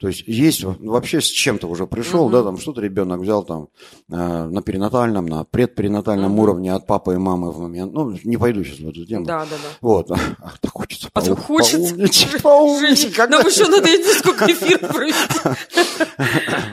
[0.00, 2.32] То есть есть вообще с чем-то уже пришел, угу.
[2.32, 3.68] да, там что-то ребенок взял там
[4.10, 6.42] э, на перинатальном, на предперинатальном угу.
[6.42, 7.92] уровне от папы и мамы в момент.
[7.92, 9.24] Ну, не пойду сейчас в эту тему.
[9.24, 9.68] Да, да, да.
[9.80, 10.10] Вот.
[10.10, 11.08] Ах, так хочется.
[11.12, 11.94] А то хочется.
[12.42, 13.16] Поумничать.
[13.28, 15.18] Нам еще надо, я не сколько эфиров провести.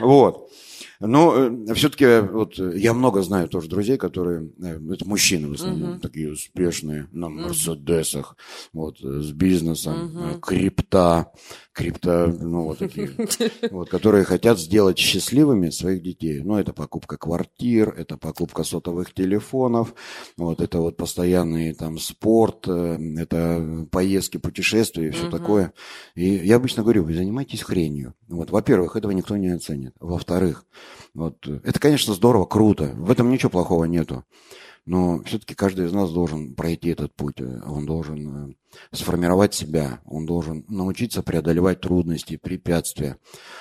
[0.00, 0.48] Вот.
[1.04, 5.94] Но э, все-таки вот я много знаю тоже друзей, которые, э, это мужчины в основном,
[5.94, 6.00] uh-huh.
[6.00, 8.68] такие успешные, на Мерседесах, uh-huh.
[8.72, 10.40] вот, с бизнесом, uh-huh.
[10.40, 11.32] крипта,
[11.72, 13.10] крипто, ну, вот такие,
[13.70, 16.40] вот, которые хотят сделать счастливыми своих детей.
[16.42, 19.94] Ну, это покупка квартир, это покупка сотовых телефонов,
[20.36, 25.30] вот, это вот постоянный там спорт, э, это поездки, путешествия и все uh-huh.
[25.30, 25.72] такое.
[26.14, 28.14] И я обычно говорю, вы занимаетесь хренью.
[28.28, 29.94] Вот, во-первых, этого никто не оценит.
[30.00, 30.64] Во-вторых,
[31.14, 32.92] вот, это, конечно, здорово, круто.
[32.94, 34.24] В этом ничего плохого нету.
[34.84, 37.40] Но все-таки каждый из нас должен пройти этот путь.
[37.40, 38.54] Он должен э,
[38.90, 43.18] сформировать себя, он должен научиться преодолевать трудности, препятствия.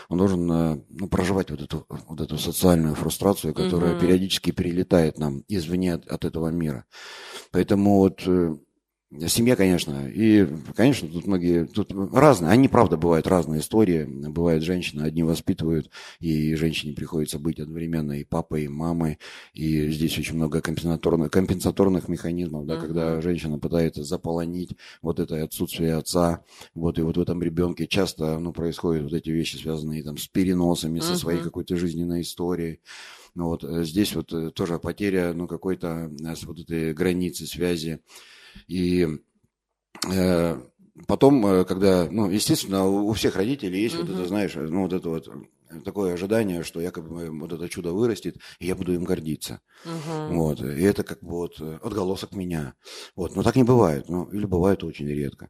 [0.10, 4.02] Он должен э, ну, проживать вот эту, вот эту социальную фрустрацию, которая угу.
[4.02, 6.86] периодически перелетает нам извне от, от этого мира.
[7.52, 8.56] Поэтому вот э,
[9.28, 10.08] Семья, конечно.
[10.08, 14.06] И, конечно, тут многие, тут разные, они, правда, бывают разные истории.
[14.06, 15.90] Бывают женщины, одни воспитывают,
[16.22, 19.20] и женщине приходится быть одновременно и папой, и мамой.
[19.54, 22.82] И здесь очень много компенсаторных, компенсаторных механизмов, да, uh-huh.
[22.82, 26.46] когда женщина пытается заполонить вот это отсутствие отца.
[26.74, 30.28] Вот, и вот в этом ребенке часто, ну, происходят вот эти вещи, связанные там с
[30.30, 31.04] переносами, uh-huh.
[31.04, 32.80] со своей какой-то жизненной историей.
[33.34, 38.00] Ну, вот э, здесь вот э, тоже потеря, ну, какой-то э, вот этой границы связи
[38.68, 39.08] и
[40.12, 40.62] э,
[41.08, 44.06] потом, э, когда, ну, естественно, у всех родителей есть uh-huh.
[44.06, 45.30] вот это, знаешь, ну, вот это вот
[45.86, 49.62] такое ожидание, что якобы вот это чудо вырастет, и я буду им гордиться.
[49.86, 50.34] Uh-huh.
[50.36, 50.62] Вот.
[50.62, 52.74] И это как бы вот отголосок меня.
[53.16, 53.36] Вот.
[53.36, 54.10] Но так не бывает.
[54.10, 55.50] Ну, или бывает очень редко.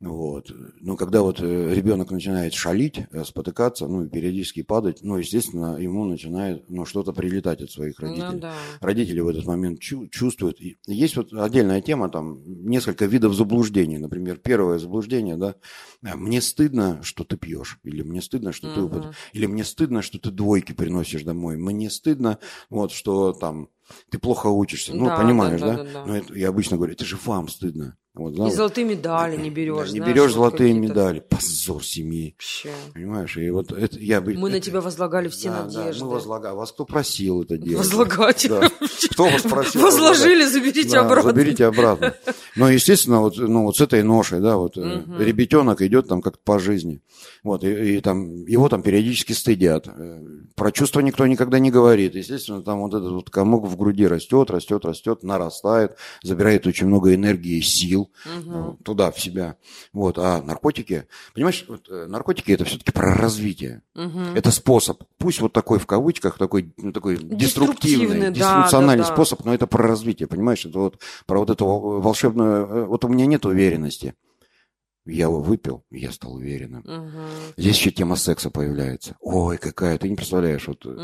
[0.00, 0.52] Вот.
[0.80, 5.76] Но когда вот э, ребенок начинает шалить, э, спотыкаться, ну и периодически падать, ну, естественно,
[5.76, 8.32] ему начинает ну, что-то прилетать от своих ну родителей.
[8.34, 8.54] Ну, да.
[8.80, 10.60] Родители в этот момент чу- чувствуют.
[10.60, 13.98] И есть вот отдельная тема, там, несколько видов заблуждений.
[13.98, 15.56] Например, первое заблуждение, да,
[16.04, 19.02] «А, мне стыдно, что ты пьешь, или мне стыдно, что uh-huh.
[19.02, 19.16] ты...
[19.32, 21.56] Или мне стыдно, что ты двойки приносишь домой.
[21.56, 22.38] Мне стыдно,
[22.70, 23.68] вот, что там
[24.10, 24.94] ты плохо учишься.
[24.94, 25.76] Ну, да, понимаешь, да?
[25.76, 25.84] да?
[25.84, 26.06] да, да.
[26.06, 27.96] Но это, я обычно говорю, это же вам стыдно.
[28.18, 29.92] Вот, да, и золотые медали не берешь.
[29.92, 31.20] Не знаешь, берешь золотые медали.
[31.20, 32.34] Позор семьи.
[32.36, 32.70] Вообще.
[32.92, 33.36] Понимаешь?
[33.36, 34.34] И вот это я бы.
[34.34, 36.00] Мы это, на тебя возлагали все да, надежды.
[36.00, 36.54] Да, мы возлагали.
[36.56, 37.86] Вас кто просил это делать?
[37.86, 38.46] Возлагать.
[38.48, 38.68] Да.
[39.10, 39.80] Кто вас просил?
[39.82, 41.30] Возложили, заберите да, обратно.
[41.30, 42.14] Заберите обратно.
[42.56, 45.18] Но, естественно, вот, ну, вот с этой ношей, да, вот угу.
[45.18, 47.00] ребятенок идет там как-то по жизни.
[47.44, 49.86] Вот, и, и там его там периодически стыдят.
[49.86, 50.20] Э,
[50.56, 52.16] про чувства никто никогда не говорит.
[52.16, 57.14] Естественно, там вот этот вот комок в груди растет, растет, растет, нарастает, забирает очень много
[57.14, 58.78] энергии, сил угу.
[58.84, 59.56] туда, в себя.
[59.92, 60.18] Вот.
[60.18, 63.82] А наркотики, понимаешь, вот, э, наркотики это все-таки про развитие.
[63.94, 64.20] Угу.
[64.34, 65.02] Это способ.
[65.18, 69.66] Пусть вот такой в кавычках, такой, ну, такой деструктивный, дисфункциональный да, да, способ, но это
[69.66, 70.64] про развитие, понимаешь?
[70.64, 72.66] Это вот про вот эту волшебную...
[72.66, 74.14] Э, вот у меня нет уверенности.
[75.08, 76.82] Я его выпил, я стал уверенным.
[76.82, 77.18] Угу.
[77.56, 79.16] Здесь еще тема секса появляется.
[79.20, 80.68] Ой, какая, ты не представляешь.
[80.68, 81.00] Вот, угу.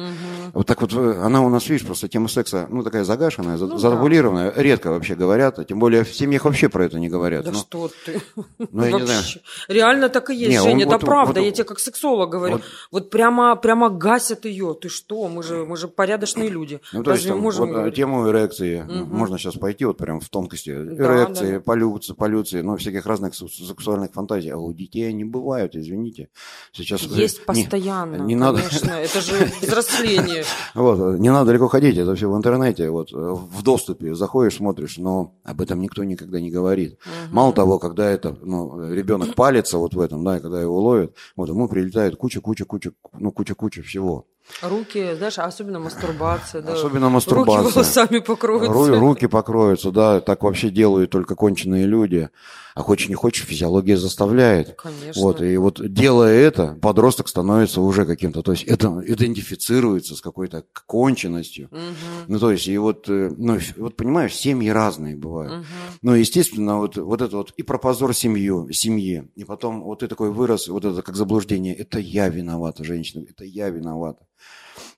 [0.53, 3.79] вот так вот, э, она у нас, видишь, просто тема секса, ну, такая загашенная, ну,
[3.79, 4.53] задавулированная.
[4.53, 4.62] Да.
[4.62, 7.47] Редко вообще говорят, а тем более в семьях вообще про это не говорят.
[7.47, 8.21] Да но, что ты.
[8.59, 9.23] Ну, я не знаю.
[9.69, 11.40] Реально так и есть, не, Женя, он, это вот, правда.
[11.40, 12.57] Вот, я тебе как сексолог говорю.
[12.57, 14.77] Вот, вот прямо, прямо гасят ее.
[14.81, 15.29] Ты что?
[15.29, 16.81] Мы же, мы же порядочные люди.
[16.93, 17.95] Ну, то есть, там, можем вот, говорить?
[17.95, 18.83] тему эрекции.
[18.83, 19.17] Угу.
[19.17, 20.71] Можно сейчас пойти вот прям в тонкости.
[20.71, 21.61] Эрекции, да, да.
[21.61, 26.28] полюции, полюции, ну, всяких разных сексуальных сексуальных фантазий, а у детей они бывают, извините.
[26.72, 29.00] Сейчас Есть не, постоянно, не конечно, надо...
[29.02, 30.44] это же взросление.
[30.74, 35.35] Вот, не надо далеко ходить, это все в интернете, вот, в доступе, заходишь, смотришь, но
[35.44, 36.98] об этом никто никогда не говорит.
[37.30, 41.48] Мало того, когда это, ну, ребенок палится вот в этом, да, когда его ловят, вот,
[41.48, 44.26] ему прилетает куча-куча-куча, ну, куча-куча всего.
[44.62, 46.62] Руки, знаешь, особенно мастурбация.
[46.62, 46.74] Да.
[46.74, 47.62] Особенно мастурбация.
[47.62, 48.72] Руки волосами покроются.
[48.72, 52.28] Ру- руки покроются, да, так вообще делают только конченые люди.
[52.74, 54.74] А хочешь не хочешь, физиология заставляет.
[54.74, 55.22] Конечно.
[55.22, 60.64] Вот, и вот делая это, подросток становится уже каким-то, то есть это идентифицируется с какой-то
[60.87, 61.68] конченностью.
[61.70, 61.80] Угу.
[62.26, 65.52] Ну, то есть, и вот, э, ну, вот понимаешь, семьи разные бывают.
[65.52, 65.64] Угу.
[66.02, 70.09] Ну, естественно, вот, вот это вот и про позор семью, семьи, и потом вот ты
[70.09, 74.26] такой вырос, вот это как заблуждение, это я виновата, женщина, это я виновата.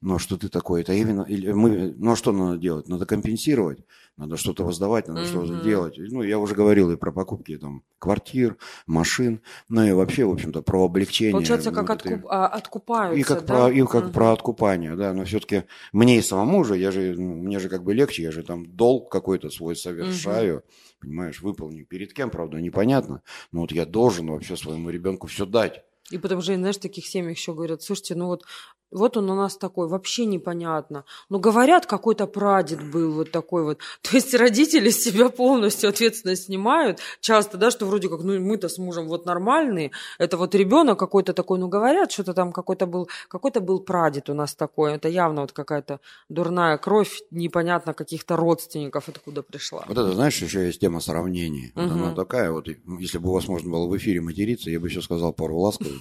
[0.01, 2.89] Но что ты такой, это именно, или мы, ну а что надо делать?
[2.89, 3.81] Надо компенсировать,
[4.17, 5.27] надо что-то воздавать, надо mm-hmm.
[5.27, 5.95] что-то делать.
[5.99, 8.57] Ну, я уже говорил и про покупки там квартир,
[8.87, 11.33] машин, ну и вообще, в общем-то, про облегчение.
[11.33, 13.55] Получается, как вот откуп, а, откупаются, и как да?
[13.55, 14.13] Про, и как mm-hmm.
[14.13, 17.83] про откупание, да, но все-таки мне и самому же, я же, ну, мне же как
[17.83, 21.01] бы легче, я же там долг какой-то свой совершаю, mm-hmm.
[21.01, 21.87] понимаешь, выполню.
[21.87, 25.86] Перед кем, правда, непонятно, но вот я должен вообще своему ребенку все дать.
[26.11, 28.45] И потом же, знаешь, в таких семьях еще говорят, слушайте, ну вот
[28.93, 31.05] вот он у нас такой, вообще непонятно.
[31.29, 33.79] Но говорят, какой-то прадед был вот такой вот.
[34.03, 37.01] То есть родители с себя полностью ответственность снимают.
[37.21, 39.91] Часто, да, что вроде как, ну мы-то с мужем вот нормальные.
[40.19, 44.35] Это вот ребенок какой-то такой, ну говорят, что-то там какой-то был, какой-то был прадед у
[44.35, 44.95] нас такой.
[44.95, 49.85] Это явно вот какая-то дурная кровь, непонятно каких-то родственников откуда пришла.
[49.89, 51.73] Вот это, знаешь, еще есть тема сравнений.
[51.75, 51.85] Угу.
[51.85, 52.69] Вот она такая вот,
[53.01, 55.96] если бы у вас можно было в эфире материться, я бы еще сказал пару ласковых.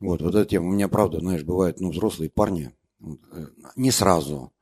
[0.00, 0.68] Вот, вот эта тема.
[0.68, 4.52] У меня, правда, знаешь, бывает, ну, взрослые парни, э, не сразу,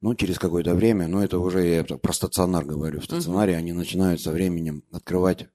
[0.00, 3.00] ну, через какое-то время, но это уже я про стационар говорю.
[3.00, 3.58] В стационаре uh-huh.
[3.58, 5.48] они начинают со временем открывать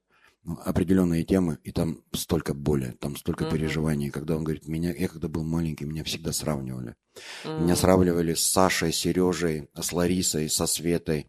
[0.43, 3.51] ну, определенные темы, и там столько боли, там столько uh-huh.
[3.51, 4.11] переживаний.
[4.11, 6.95] Когда он говорит, меня, я когда был маленький, меня всегда сравнивали.
[7.43, 7.63] Uh-huh.
[7.63, 11.27] Меня сравнивали с Сашей, Сережей, с Ларисой, со Светой.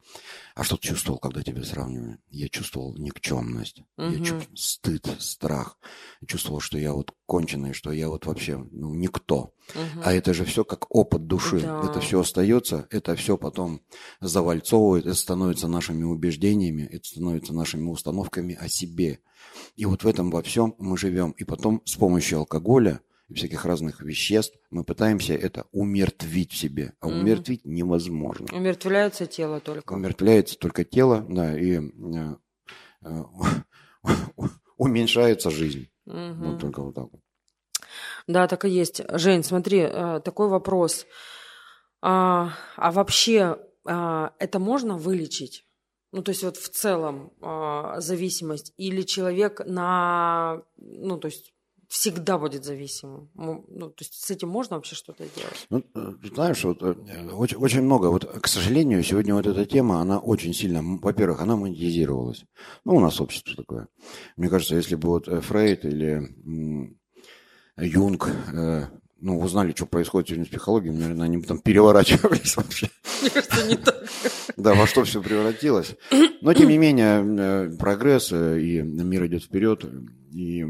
[0.57, 2.16] А что ты чувствовал, когда тебя сравнивали?
[2.31, 4.11] Я чувствовал никчемность, uh-huh.
[4.11, 5.79] я чувствовал стыд, страх.
[6.23, 9.53] Я чувствовал, что я вот конченый, что я вот вообще ну, никто.
[9.75, 10.03] Uh-huh.
[10.03, 11.61] А это же все как опыт души.
[11.61, 11.83] Да.
[11.85, 13.83] Это все остается, это все потом
[14.23, 19.21] завальцовывает, это становится нашими убеждениями, это становится нашими установками о себе.
[19.75, 21.33] И вот в этом во всем мы живем.
[21.33, 26.93] И потом с помощью алкоголя и всяких разных веществ мы пытаемся это умертвить в себе.
[27.01, 28.47] А умертвить mm невозможно.
[28.53, 29.93] Умертвляется тело только.
[29.93, 32.37] Умертвляется только тело, да, и э,
[33.03, 33.23] э,
[34.77, 35.89] уменьшается жизнь.
[36.07, 37.21] mm Вот только вот так вот.
[38.27, 39.03] Да, так и есть.
[39.11, 41.07] Жень, смотри, э, такой вопрос.
[42.03, 45.65] А, а вообще а, это можно вылечить?
[46.12, 48.73] Ну, то есть вот в целом э, зависимость.
[48.77, 50.62] Или человек на...
[50.77, 51.53] Ну, то есть
[51.88, 53.31] всегда будет зависимым.
[53.35, 55.66] Ну, то есть с этим можно вообще что-то делать?
[55.70, 56.94] Ну, э, знаешь, вот э,
[57.33, 58.07] очень, очень много.
[58.07, 62.44] Вот, к сожалению, сегодня вот эта тема, она очень сильно, во-первых, она монетизировалась.
[62.85, 63.88] Ну, у нас общество такое.
[64.37, 66.35] Мне кажется, если бы вот э, Фрейд или
[67.77, 68.31] Юнг
[69.18, 72.90] ну, узнали, что происходит сегодня с психологией, наверное, они там переворачивались вообще.
[73.22, 74.05] Мне кажется, не так.
[74.57, 75.96] Да, во что все превратилось.
[76.40, 79.85] Но, тем не менее, прогресс, и мир идет вперед,
[80.33, 80.66] и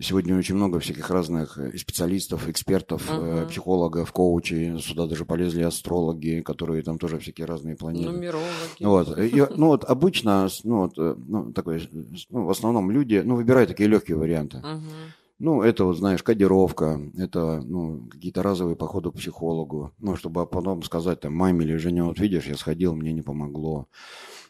[0.00, 3.48] Сегодня очень много всяких разных э, специалистов, экспертов, uh-huh.
[3.48, 4.80] психологов, коучей.
[4.80, 8.10] Сюда даже полезли астрологи, которые там тоже всякие разные планеты.
[8.10, 8.46] Нумерологи.
[8.80, 9.18] Вот.
[9.18, 11.88] И, ну вот обычно, ну вот, ну, такой,
[12.30, 14.58] ну, в основном люди, ну, выбирают такие легкие варианты.
[14.58, 14.80] Uh-huh.
[15.40, 20.82] Ну, это вот, знаешь, кодировка, это, ну, какие-то разовые походы к психологу, ну, чтобы потом
[20.82, 23.86] сказать, там, маме или жене, вот видишь, я сходил, мне не помогло.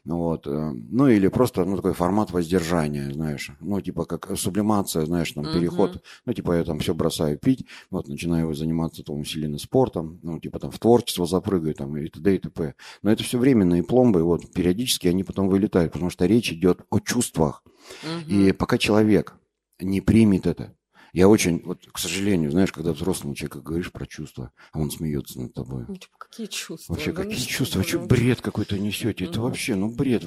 [0.04, 0.46] Вот.
[0.46, 5.44] Э, ну, или просто, ну, такой формат воздержания, знаешь, ну, типа как сублимация, знаешь, там,
[5.44, 6.02] переход, uh-huh.
[6.26, 10.58] ну, типа я там все бросаю пить, вот, начинаю заниматься там усиленно спортом, ну, типа
[10.58, 12.34] там в творчество запрыгаю, там, и т.д.
[12.34, 12.74] и т.п.
[13.02, 17.00] Но это все временные пломбы, вот, периодически они потом вылетают, потому что речь идет о
[17.00, 17.62] чувствах.
[18.04, 18.28] Uh-huh.
[18.28, 19.34] И пока человек
[19.80, 20.74] не примет это,
[21.12, 25.40] я очень, вот, к сожалению, знаешь, когда взрослому человеку говоришь про чувства, а он смеется
[25.40, 25.84] над тобой.
[25.88, 26.94] Ну, типа, какие чувства?
[26.94, 27.82] Вообще, да какие чувства?
[27.82, 29.24] Что бред какой-то несете?
[29.24, 30.22] Это вообще, ну, бред.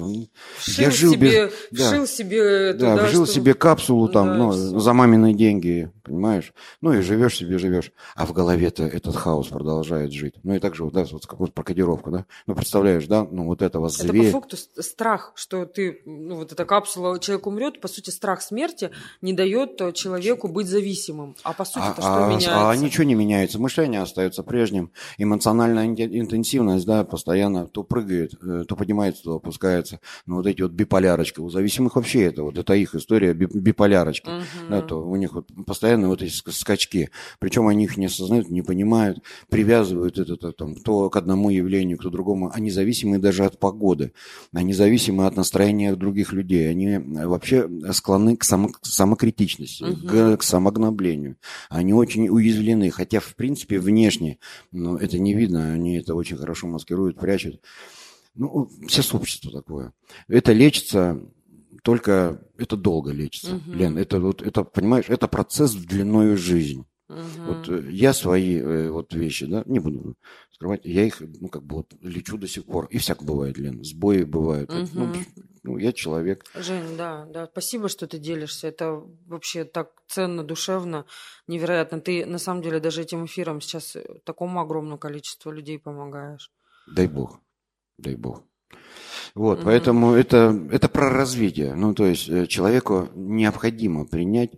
[0.58, 1.78] Вшил я жил себе, без...
[1.78, 2.72] Да, вшил себе...
[2.74, 3.34] Да, туда, вжил что...
[3.34, 4.78] себе капсулу там, да, ну, все.
[4.78, 6.52] за маминые деньги, понимаешь?
[6.80, 7.92] Ну, и живешь себе, живешь.
[8.14, 10.34] А в голове-то этот хаос продолжает жить.
[10.42, 12.26] Ну, и так же, да, вот, вот про кодировку, да?
[12.46, 13.26] Ну, представляешь, да?
[13.28, 17.46] Ну, вот это вас Это по факту страх, что ты, ну, вот эта капсула, человек
[17.46, 18.90] умрет, по сути, страх смерти
[19.22, 21.36] не дает человеку быть зависимым.
[21.42, 22.70] А по сути, а, что а, меняется?
[22.70, 23.58] А ничего не меняется.
[23.58, 24.92] Мышление остается прежним.
[25.18, 30.00] Эмоциональная интенсивность, да, постоянно то прыгает, э, то поднимается, то опускается.
[30.26, 31.40] Ну, вот эти вот биполярочки.
[31.40, 34.28] У зависимых вообще это вот, это их история биполярочки.
[34.28, 34.70] Угу.
[34.70, 37.10] Да, то у них вот постоянно вот эти скачки.
[37.38, 41.98] Причем они их не осознают, не понимают, привязывают это, это там, то к одному явлению,
[41.98, 42.50] к другому.
[42.52, 44.12] Они зависимы даже от погоды.
[44.52, 46.68] Они зависимы от настроения других людей.
[46.68, 50.06] Они вообще склонны к само, самокритичности, угу.
[50.08, 51.36] к, к само самогноблению.
[51.68, 54.38] Они очень уязвлены, хотя, в принципе, внешне,
[54.72, 57.60] но это не видно, они это очень хорошо маскируют, прячут.
[58.34, 59.92] Ну, все сообщество такое.
[60.26, 61.20] Это лечится
[61.84, 63.72] только, это долго лечится, угу.
[63.72, 66.86] Лен, это вот, это, понимаешь, это процесс в длинную жизнь.
[67.10, 67.18] Угу.
[67.46, 70.16] Вот э, я свои э, вот вещи, да, не буду
[70.50, 72.86] скрывать, я их, ну, как бы вот лечу до сих пор.
[72.86, 74.70] И всяк бывает, Лен, сбои бывают.
[74.70, 74.88] Угу.
[74.94, 75.12] Ну,
[75.62, 76.46] ну, я человек.
[76.54, 78.68] Жень, да, да, спасибо, что ты делишься.
[78.68, 81.04] Это вообще так ценно, душевно,
[81.46, 82.00] невероятно.
[82.00, 83.94] Ты, на самом деле, даже этим эфиром сейчас
[84.24, 86.50] такому огромному количеству людей помогаешь.
[86.86, 87.40] Дай бог,
[87.98, 88.42] дай бог.
[89.34, 89.64] Вот, угу.
[89.66, 91.74] поэтому это, это про развитие.
[91.74, 94.50] Ну, то есть человеку необходимо принять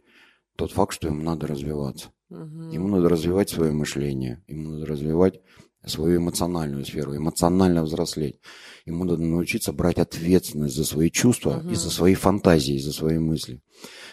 [0.57, 2.09] тот факт, что ему надо развиваться.
[2.31, 2.71] Угу.
[2.73, 5.41] Ему надо развивать свое мышление, ему надо развивать
[5.85, 8.41] свою эмоциональную сферу, эмоционально взрослеть.
[8.87, 11.71] Ему надо научиться брать ответственность за свои чувства угу.
[11.71, 13.63] и за свои фантазии, за свои мысли.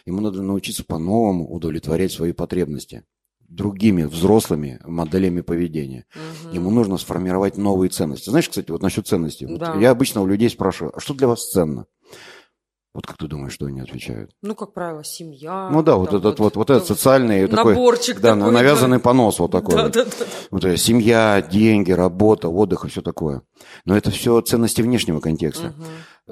[0.06, 3.04] Ему надо научиться по-новому удовлетворять свои потребности
[3.48, 6.06] другими взрослыми моделями поведения.
[6.16, 6.56] Угу.
[6.56, 8.30] Ему нужно сформировать новые ценности.
[8.30, 9.46] Знаешь, кстати, вот насчет ценностей.
[9.46, 9.74] Да.
[9.74, 11.86] Вот я обычно у людей спрашиваю, а что для вас ценно?
[12.94, 14.32] Вот как ты думаешь, что они отвечают?
[14.44, 15.68] Ну, как правило, семья.
[15.72, 19.04] Ну да, вот этот вот, вот, вот этот социальный наборчик такой, да, навязанный да.
[19.04, 19.76] понос вот такой.
[19.76, 19.94] Да, вот.
[19.94, 20.26] Да, да.
[20.52, 23.42] Вот, э, семья, деньги, работа, отдых и все такое.
[23.86, 25.70] Но это все ценности внешнего контекста.
[25.70, 25.86] Угу.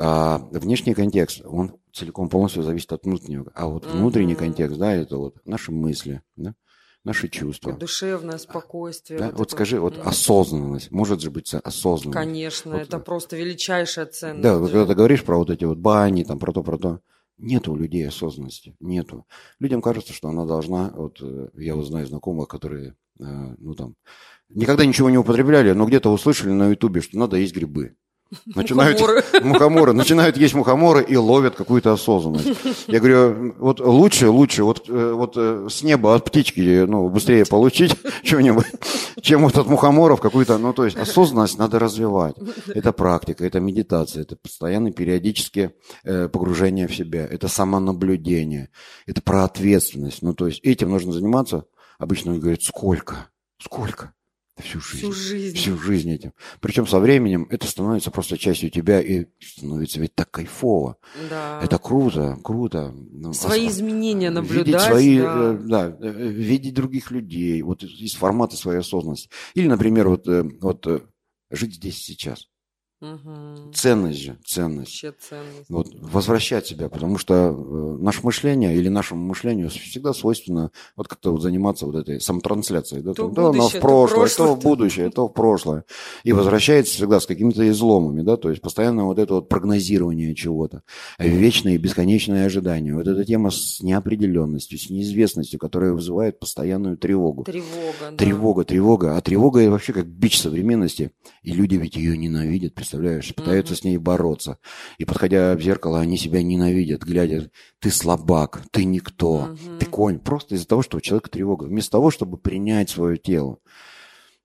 [0.03, 3.51] А внешний контекст, он целиком полностью зависит от внутреннего.
[3.55, 4.41] А вот внутренний угу.
[4.41, 6.53] контекст, да, это вот наши мысли, да,
[7.03, 7.73] наши чувства.
[7.73, 9.19] Душевное спокойствие.
[9.19, 9.27] Да?
[9.27, 10.91] Вот, вот скажи, вот осознанность.
[10.91, 12.13] Может же быть осознанность.
[12.13, 14.43] Конечно, вот, это просто величайшая ценность.
[14.43, 16.99] Да, вот когда ты говоришь про вот эти вот бани, там, про то, про то.
[17.37, 19.25] Нет у людей осознанности, нету.
[19.59, 23.95] Людям кажется, что она должна, вот э, я вот знаю знакомых, которые, э, ну там,
[24.49, 27.95] никогда ничего не употребляли, но где-то услышали на ютубе, что надо есть грибы.
[28.45, 29.23] Начинают, мухоморы.
[29.43, 29.93] мухоморы.
[29.93, 32.47] Начинают есть мухоморы и ловят какую-то осознанность.
[32.87, 37.45] Я говорю, вот лучше, лучше, вот, э, вот э, с неба от птички ну, быстрее
[37.45, 38.65] получить что-нибудь,
[39.21, 42.35] чем вот от мухоморов какую-то, ну, то есть осознанность надо развивать.
[42.67, 48.69] Это практика, это медитация, это постоянное периодические э, погружение в себя, это самонаблюдение,
[49.05, 50.21] это про ответственность.
[50.21, 51.65] Ну, то есть этим нужно заниматься.
[51.99, 53.29] Обычно он говорит, сколько?
[53.59, 54.13] Сколько?
[54.61, 54.97] Всю жизнь.
[54.97, 55.57] Всю жизнь.
[55.57, 56.33] Всю жизнь этим.
[56.59, 60.97] Причем со временем это становится просто частью тебя и становится ведь так кайфово.
[61.29, 61.59] Да.
[61.63, 62.93] Это круто, круто.
[62.93, 64.67] Ну, свои а, изменения наблюдать.
[64.67, 65.53] Видеть свои, да.
[65.53, 69.29] Э, да, э, видеть других людей, вот из формата своей осознанности.
[69.53, 70.87] Или, например, вот, э, вот
[71.49, 72.50] жить здесь сейчас.
[73.01, 73.73] Угу.
[73.73, 75.01] Ценность же, ценность.
[75.03, 75.69] Вообще ценность.
[75.69, 81.31] Вот, возвращать себя, потому что э, наше мышление или нашему мышлению всегда свойственно вот как-то
[81.31, 83.01] вот заниматься вот этой самотрансляцией.
[83.01, 85.83] Да, то, то будущее, в прошлое, то, то в будущее, то в прошлое.
[86.23, 90.83] И возвращается всегда с какими-то изломами, да, то есть постоянно вот это вот прогнозирование чего-то,
[91.17, 92.93] вечное и бесконечное ожидание.
[92.95, 97.45] Вот эта тема с неопределенностью, с неизвестностью, которая вызывает постоянную тревогу.
[97.45, 98.17] Тревога, да.
[98.17, 99.17] Тревога, тревога.
[99.17, 101.11] А тревога вообще как бич современности.
[101.41, 103.77] И люди ведь ее ненавидят, представляешь, пытаются mm-hmm.
[103.77, 104.59] с ней бороться.
[104.99, 109.77] И подходя в зеркало, они себя ненавидят, глядя, ты слабак, ты никто, mm-hmm.
[109.79, 110.19] ты конь.
[110.19, 111.65] Просто из-за того, что у человека тревога.
[111.65, 113.57] Вместо того, чтобы принять свое тело,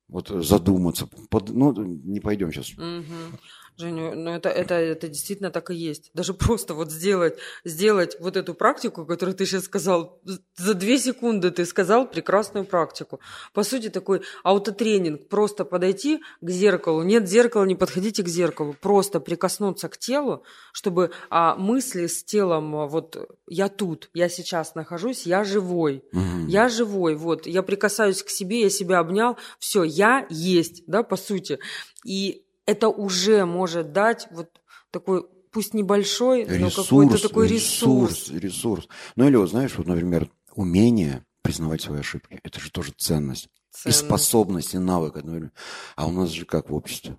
[0.09, 1.09] вот задуматься.
[1.29, 2.73] Под, ну, не пойдем сейчас.
[2.79, 3.39] Mm-hmm.
[3.79, 6.11] Женя, ну это, это, это действительно так и есть.
[6.15, 10.19] Даже просто вот сделать, сделать вот эту практику, которую ты сейчас сказал,
[10.57, 13.21] за две секунды ты сказал прекрасную практику.
[13.53, 15.29] По сути, такой аутотренинг.
[15.29, 17.03] Просто подойти к зеркалу.
[17.03, 18.75] Нет зеркала, не подходите к зеркалу.
[18.81, 23.17] Просто прикоснуться к телу, чтобы а, мысли с телом, а, вот
[23.47, 26.03] я тут, я сейчас нахожусь, я живой.
[26.13, 26.49] Угу.
[26.49, 27.47] Я живой, вот.
[27.47, 29.37] Я прикасаюсь к себе, я себя обнял.
[29.59, 31.59] Все, я есть, да, по сути.
[32.05, 34.61] И это уже может дать вот
[34.91, 38.29] такой пусть небольшой, ресурс, но какой-то такой ресурс.
[38.29, 38.89] Ресурс, ресурс.
[39.15, 42.39] Ну или вот знаешь, вот, например, умение признавать свои ошибки.
[42.43, 43.49] Это же тоже ценность.
[43.71, 44.03] ценность.
[44.03, 45.15] И способность, и навык.
[45.15, 45.53] Например.
[45.95, 47.17] А у нас же как в обществе?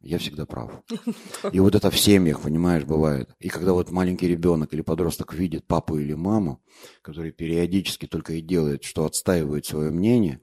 [0.00, 0.82] Я всегда прав.
[1.52, 3.30] И вот это в семьях, понимаешь, бывает.
[3.38, 6.60] И когда вот маленький ребенок или подросток видит папу или маму,
[7.02, 10.40] который периодически только и делает, что отстаивает свое мнение,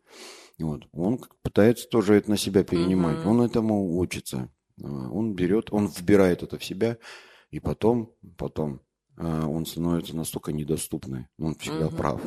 [0.63, 0.87] вот.
[0.91, 3.19] Он пытается тоже это на себя перенимать.
[3.19, 3.29] Угу.
[3.29, 4.51] Он этому учится.
[4.83, 6.97] А, он берет, он вбирает это в себя,
[7.51, 8.81] и потом, потом
[9.17, 11.27] а, он становится настолько недоступный.
[11.37, 11.95] Он всегда угу.
[11.95, 12.21] прав.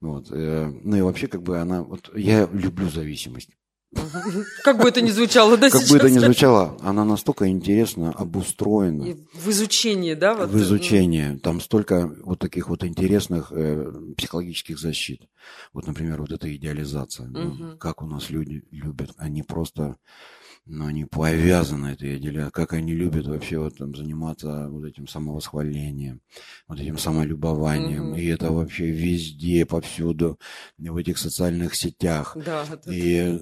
[0.00, 0.30] Вот.
[0.30, 1.82] Э, ну и вообще, как бы она...
[1.82, 3.50] Вот я люблю зависимость.
[4.64, 9.04] Как бы это ни звучало, да, Как бы это ни звучало, она настолько интересно обустроена.
[9.04, 10.34] И в изучении, да?
[10.34, 11.36] Вот, в изучении.
[11.38, 15.22] Там столько вот таких вот интересных э, психологических защит.
[15.72, 17.28] Вот, например, вот эта идеализация.
[17.28, 17.38] Угу.
[17.38, 19.12] Ну, как у нас люди любят.
[19.16, 19.96] Они просто
[20.66, 22.50] но они повязаны этой идеей.
[22.50, 26.20] Как они любят вообще вот там заниматься вот этим самовосхвалением,
[26.66, 28.12] вот этим самолюбованием.
[28.12, 28.20] Mm-hmm.
[28.20, 30.38] И это вообще везде, повсюду,
[30.78, 32.36] в этих социальных сетях.
[32.44, 33.38] Да, и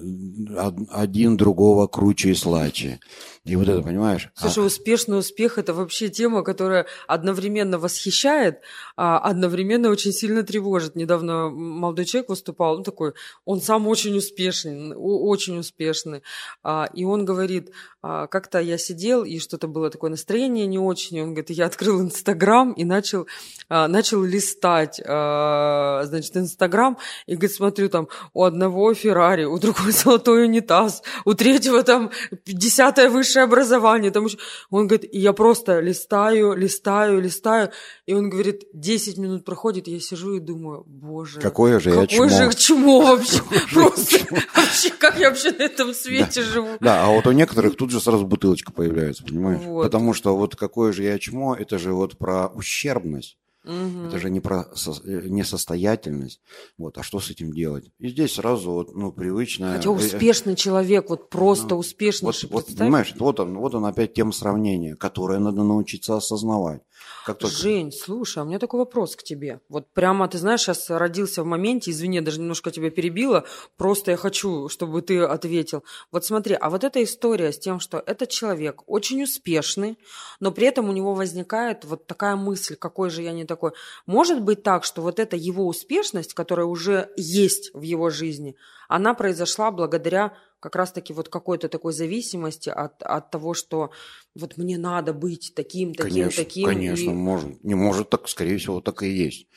[0.91, 2.99] один другого круче и слаче.
[3.43, 4.29] И вот это, понимаешь?
[4.35, 4.67] Слушай, а...
[4.67, 8.61] успешный успех– это вообще тема, которая одновременно восхищает,
[8.95, 10.95] а одновременно очень сильно тревожит.
[10.95, 13.13] Недавно молодой человек выступал, он такой,
[13.45, 16.21] он сам очень успешный, очень успешный.
[16.63, 21.21] А, и он говорит, а, как-то я сидел, и что-то было такое настроение не очень.
[21.21, 23.27] Он говорит, я открыл Инстаграм и начал,
[23.69, 29.91] а, начал листать, а, значит, Инстаграм, и, говорит, смотрю, там, у одного Феррари, у другого
[29.91, 32.11] золотой унитаз, у третьего там
[32.45, 34.11] десятое высшее образование.
[34.11, 34.37] Там еще...
[34.69, 37.71] Он говорит, и я просто листаю, листаю, листаю,
[38.05, 42.07] и он говорит, 10 минут проходит, и я сижу и думаю, боже, какое же я
[42.07, 42.29] чмо.
[42.29, 43.41] же чмо вообще,
[43.73, 44.17] просто,
[44.55, 46.77] вообще, как я вообще на этом свете живу.
[46.79, 49.61] Да, а вот у некоторых тут же сразу бутылочка появляется, понимаешь?
[49.63, 49.83] Вот.
[49.83, 53.37] Потому что вот какое же я чмо, это же вот про ущербность.
[53.63, 54.07] Угу.
[54.07, 56.39] Это же не про со, э, несостоятельность.
[56.77, 57.89] Вот, а что с этим делать?
[57.99, 59.73] И здесь сразу вот, ну, привычно.
[59.73, 62.27] Хотя успешный человек, вот просто ну, успешный.
[62.27, 66.81] Вот, вот, понимаешь, вот он, вот он опять тема сравнения, которое надо научиться осознавать.
[67.25, 67.55] Как только...
[67.55, 69.59] Жень, слушай, а у меня такой вопрос к тебе.
[69.67, 73.45] Вот прямо, ты знаешь, сейчас родился в моменте, извини, даже немножко тебя перебила,
[73.77, 75.83] просто я хочу, чтобы ты ответил.
[76.11, 79.97] Вот смотри, а вот эта история с тем, что этот человек очень успешный,
[80.39, 83.71] но при этом у него возникает вот такая мысль, какой же я не такой.
[84.05, 88.55] Может быть так, что вот эта его успешность, которая уже есть в его жизни,
[88.87, 93.91] она произошла благодаря как раз-таки вот какой-то такой зависимости от, от того, что
[94.33, 96.65] вот мне надо быть таким, таким, конечно, таким.
[96.65, 97.13] Конечно, и...
[97.13, 97.63] может.
[97.63, 99.47] Не может, так, скорее всего, так и есть.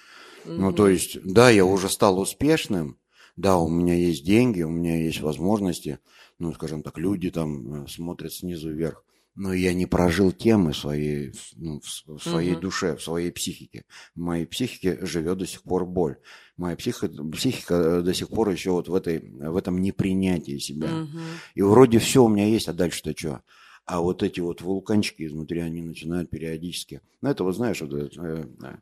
[0.44, 0.52] Угу.
[0.54, 2.98] Ну, то есть, да, я уже стал успешным,
[3.36, 5.98] да, у меня есть деньги, у меня есть возможности,
[6.38, 11.32] ну, скажем так, люди там э, смотрят снизу вверх, но я не прожил темы своей,
[11.54, 12.62] ну, в своей угу.
[12.62, 13.84] душе, в своей психике.
[14.14, 16.16] В моей психике живет до сих пор боль.
[16.56, 20.88] Моя психика, психика э, до сих пор еще вот в, этой, в этом непринятии себя.
[20.92, 21.18] Угу.
[21.54, 23.42] И вроде все у меня есть, а дальше-то что?
[23.86, 27.00] А вот эти вот вулканчики изнутри, они начинают периодически.
[27.22, 28.76] Ну, это вот знаешь, вот, э, э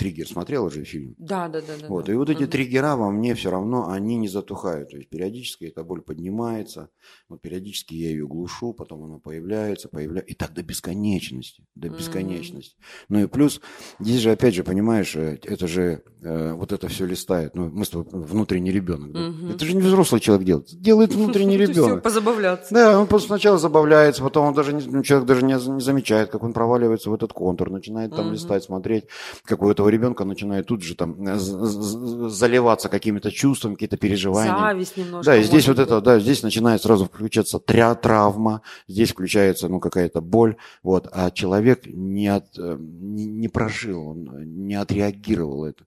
[0.00, 1.14] триггер смотрел уже фильм?
[1.18, 1.86] Да, да, да.
[1.88, 2.12] Вот, да.
[2.12, 2.50] и вот эти угу.
[2.50, 4.90] триггера во мне все равно, они не затухают.
[4.90, 6.88] То есть периодически эта боль поднимается,
[7.28, 12.76] вот периодически я ее глушу, потом она появляется, появляется, и так до бесконечности, до бесконечности.
[13.10, 13.60] Ну и плюс,
[13.98, 17.84] здесь же опять же, понимаешь, э, это же, э, вот это все листает, ну мы
[17.84, 19.28] с тобой внутренний ребенок, да?
[19.28, 19.48] угу.
[19.50, 22.02] это же не взрослый человек делает, делает внутренний ребенок.
[22.02, 22.72] позабавляться.
[22.74, 27.10] Да, он сначала забавляется, потом он даже, ну, человек даже не, замечает, как он проваливается
[27.10, 29.04] в этот контур, начинает там листать, смотреть,
[29.44, 34.56] как у этого ребенка начинает тут же там э, заливаться какими-то чувствами, какие-то переживания.
[34.56, 35.30] Зависть немножко.
[35.30, 35.86] Да, и здесь вот быть.
[35.86, 41.30] это, да, здесь начинает сразу включаться тря травма, здесь включается, ну, какая-то боль, вот, а
[41.30, 45.84] человек не, от, э, не, не прожил, он не отреагировал это.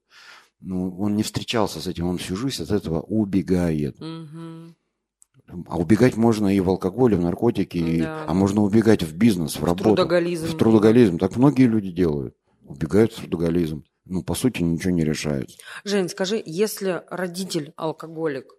[0.60, 4.00] Ну, он не встречался с этим, он всю жизнь от этого убегает.
[4.00, 4.74] Угу.
[5.68, 7.86] А убегать можно и в алкоголь, и в наркотики, да.
[7.86, 9.94] и, а можно убегать в бизнес, в, в работу.
[9.94, 10.46] Трудоголизм.
[10.46, 11.18] В трудоголизм.
[11.18, 12.34] Так многие люди делают.
[12.66, 15.56] Убегают в трудоголизм ну, по сути, ничего не решается.
[15.84, 18.52] Жень, скажи, если родитель алкоголик,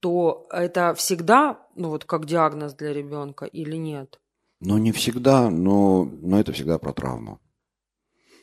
[0.00, 4.20] то это всегда, ну, вот как диагноз для ребенка или нет?
[4.60, 7.40] Ну, не всегда, но, но это всегда про травму.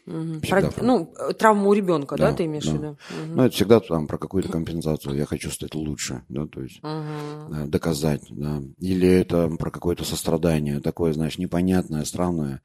[0.08, 0.42] Угу.
[0.48, 0.84] Про, про...
[0.84, 2.72] Ну, травму у ребенка, да, да ты имеешь да.
[2.72, 2.88] в виду?
[2.88, 3.36] Угу.
[3.36, 5.16] Ну, это всегда там про какую-то компенсацию.
[5.16, 7.50] Я хочу стать лучше, да, то есть угу.
[7.50, 8.62] да, доказать, да.
[8.80, 12.62] Или это про какое-то сострадание, такое, знаешь, непонятное, странное.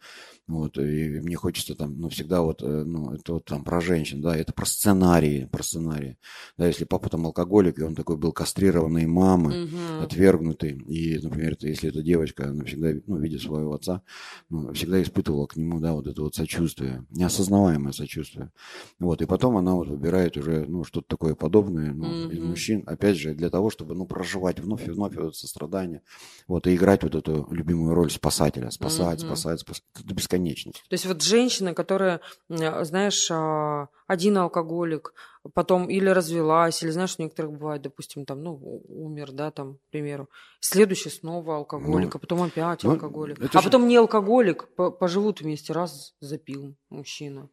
[0.50, 4.20] Вот, и мне хочется там, ну, всегда вот, э, ну, это вот там про женщин,
[4.20, 6.18] да, это про сценарии, про сценарии.
[6.58, 10.02] Да, если папа там алкоголик, и он такой был кастрированный мамы, угу.
[10.02, 14.02] отвергнутый, и, например, если эта девочка, она всегда, ну, видя своего отца,
[14.48, 18.50] ну, всегда испытывала к нему, да, вот это вот сочувствие, неосознаваемое сочувствие.
[18.98, 22.32] Вот, и потом она вот выбирает уже, ну, что-то такое подобное, ну, угу.
[22.32, 26.02] из мужчин, опять же, для того, чтобы, ну, проживать вновь и вновь это сострадание,
[26.48, 29.28] вот, и играть вот эту любимую роль спасателя, спасать, угу.
[29.28, 30.84] спасать, спасать, до бесконечности бесконечность.
[30.88, 35.14] То есть вот женщина, которая, знаешь, а, один алкоголик,
[35.54, 39.90] потом или развелась, или знаешь, у некоторых бывает, допустим, там, ну, умер, да, там, к
[39.90, 40.28] примеру.
[40.58, 43.38] Следующий снова алкоголик, ну, а потом опять ну, алкоголик.
[43.40, 43.64] А же...
[43.64, 47.50] потом не алкоголик, поживут вместе, раз запил мужчина.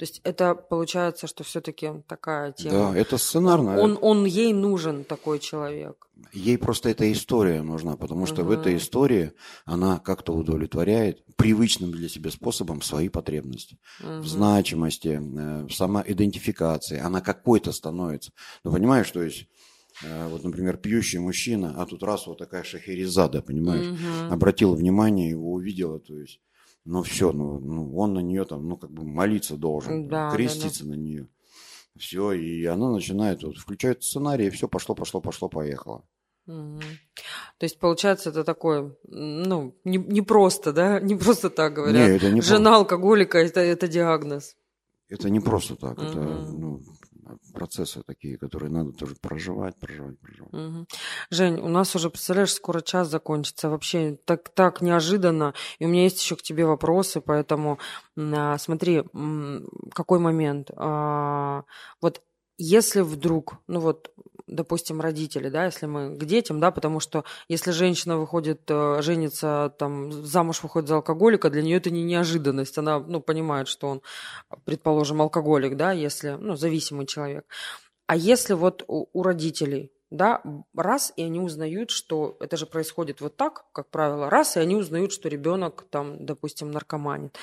[0.00, 2.92] То есть это получается, что все-таки такая тема.
[2.94, 3.78] Да, это сценарно.
[3.78, 6.08] Он, он ей нужен такой человек.
[6.32, 8.48] Ей просто эта история нужна, потому что угу.
[8.48, 9.34] в этой истории
[9.66, 13.78] она как-то удовлетворяет привычным для себя способом свои потребности.
[14.00, 14.22] Угу.
[14.22, 16.98] В значимости, э, в самоидентификации.
[16.98, 18.32] Она какой-то становится.
[18.64, 19.48] Ну, понимаешь, то есть
[20.02, 24.32] э, вот, например, пьющий мужчина, а тут раз вот такая шахерезада, понимаешь, угу.
[24.32, 26.40] обратила внимание, его увидела, то есть
[26.90, 30.84] ну все, ну, ну он на нее там, ну как бы молиться должен, да, креститься
[30.84, 30.96] да, да.
[30.96, 31.28] на нее.
[31.96, 36.04] Все, и она начинает, вот, включает сценарий, и все пошло, пошло, пошло, поехало.
[36.46, 36.80] Угу.
[37.58, 42.08] То есть, получается, это такое, ну, не, не просто, да, не просто так говорят.
[42.08, 42.78] Не, это не Жена про...
[42.78, 44.56] алкоголика это, это диагноз.
[45.08, 46.06] Это не просто так, угу.
[46.06, 46.80] это ну,
[47.52, 50.52] процессы такие, которые надо тоже проживать, проживать, проживать.
[50.52, 50.86] Угу.
[51.30, 53.68] Жень, у нас уже, представляешь, скоро час закончится.
[53.68, 55.54] Вообще так, так неожиданно.
[55.78, 57.78] И у меня есть еще к тебе вопросы, поэтому
[58.16, 59.04] а, смотри,
[59.92, 60.70] какой момент.
[60.76, 61.64] А,
[62.00, 62.22] вот
[62.58, 64.12] если вдруг, ну вот,
[64.50, 69.72] допустим, родители, да, если мы к детям, да, потому что если женщина выходит, э, женится,
[69.78, 74.02] там, замуж выходит за алкоголика, для нее это не неожиданность, она, ну, понимает, что он,
[74.64, 77.46] предположим, алкоголик, да, если, ну, зависимый человек.
[78.06, 80.42] А если вот у, у родителей, да,
[80.74, 84.74] раз, и они узнают, что это же происходит вот так, как правило, раз, и они
[84.74, 87.38] узнают, что ребенок там, допустим, наркоманит.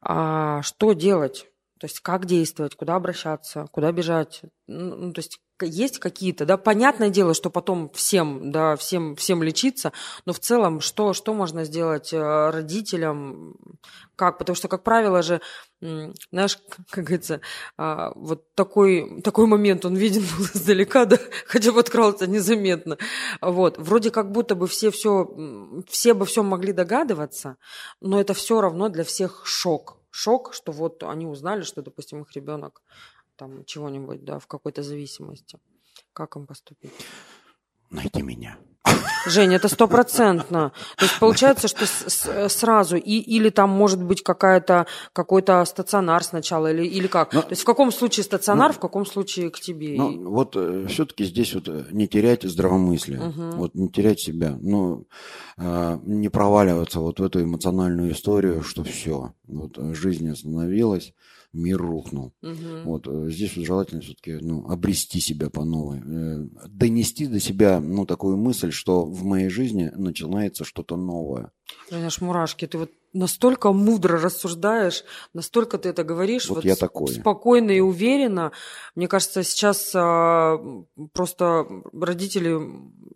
[0.00, 1.46] А что делать?
[1.80, 4.42] То есть как действовать, куда обращаться, куда бежать.
[4.66, 9.42] Ну, ну, то есть есть какие-то, да, понятное дело, что потом всем, да, всем, всем
[9.42, 9.92] лечиться,
[10.26, 13.56] но в целом что, что можно сделать э, родителям,
[14.16, 15.40] как, потому что, как правило же,
[15.80, 16.58] знаешь,
[16.90, 17.40] как говорится,
[17.76, 22.98] а, вот такой, такой момент, он виден был издалека, да, хотя бы открылся незаметно,
[23.40, 25.28] вот, вроде как будто бы все все,
[25.88, 27.56] все бы все могли догадываться,
[28.00, 32.32] но это все равно для всех шок, шок, что вот они узнали, что, допустим, их
[32.32, 32.82] ребенок
[33.36, 35.58] там чего-нибудь, да, в какой-то зависимости.
[36.12, 36.92] Как им поступить?
[37.90, 38.58] Найти меня.
[39.26, 40.72] Жень, это стопроцентно.
[40.96, 46.72] То есть получается, что с, сразу и, или там может быть какая-то какой-то стационар сначала
[46.72, 47.34] или или как?
[47.34, 49.96] Но, То есть в каком случае стационар, ну, в каком случае к тебе?
[49.96, 53.56] Ну вот э, все-таки здесь вот э, не терять здравомыслие, угу.
[53.56, 55.06] вот не терять себя, ну
[55.58, 61.12] э, не проваливаться вот в эту эмоциональную историю, что все, вот жизнь остановилась
[61.52, 62.32] мир рухнул.
[62.42, 62.82] Угу.
[62.84, 67.80] Вот э, здесь вот желательно все-таки ну, обрести себя по новой, э, донести до себя
[67.80, 71.52] ну такую мысль, что в моей жизни начинается что-то новое.
[71.88, 75.04] Знаешь, мурашки, ты вот настолько мудро рассуждаешь,
[75.34, 77.08] настолько ты это говоришь, вот, вот я такой.
[77.08, 78.52] спокойно и уверенно.
[78.94, 80.58] Мне кажется, сейчас а,
[81.12, 82.58] просто родители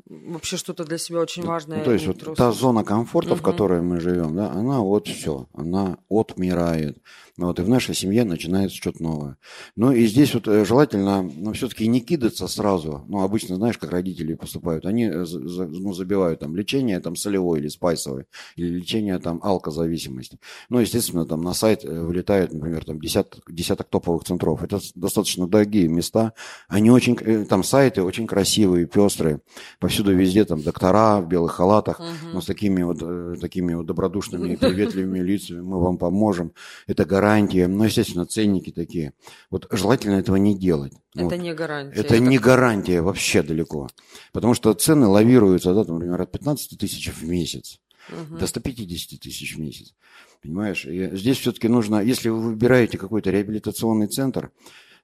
[0.07, 1.79] вообще что-то для себя очень важное.
[1.79, 3.41] Ну, то есть вот та зона комфорта, угу.
[3.41, 6.99] в которой мы живем, да, она вот все, она отмирает.
[7.37, 9.39] Вот, и в нашей семье начинается что-то новое.
[9.75, 13.05] Ну и здесь вот э, желательно, ну, все-таки не кидаться сразу.
[13.09, 14.87] Ну, обычно, знаешь, как родители поступают.
[14.87, 18.27] Они э, ну, забивают там лечение там солевой или спайсовой,
[18.57, 20.39] или лечение там алкозависимости.
[20.69, 24.63] Ну, естественно, там на сайт э, вылетают, например, там десяток, десяток топовых центров.
[24.63, 26.33] Это достаточно дорогие места.
[26.69, 29.41] Они очень, там сайты очень красивые, пестрые.
[29.79, 32.09] Повсюду везде там доктора в белых халатах, угу.
[32.35, 35.61] но с такими вот, такими вот добродушными и приветливыми лицами.
[35.61, 36.53] Мы вам поможем.
[36.87, 39.13] Это гарантия, ну, естественно, ценники такие.
[39.51, 40.93] Вот желательно этого не делать.
[41.15, 41.37] Это вот.
[41.37, 42.01] не гарантия.
[42.01, 43.89] Это, это не гарантия вообще далеко.
[44.33, 48.39] Потому что цены лавируются, да, например, от 15 тысяч в месяц угу.
[48.39, 49.95] до 150 тысяч в месяц.
[50.43, 50.85] Понимаешь?
[50.87, 54.51] И здесь все-таки нужно, если вы выбираете какой-то реабилитационный центр,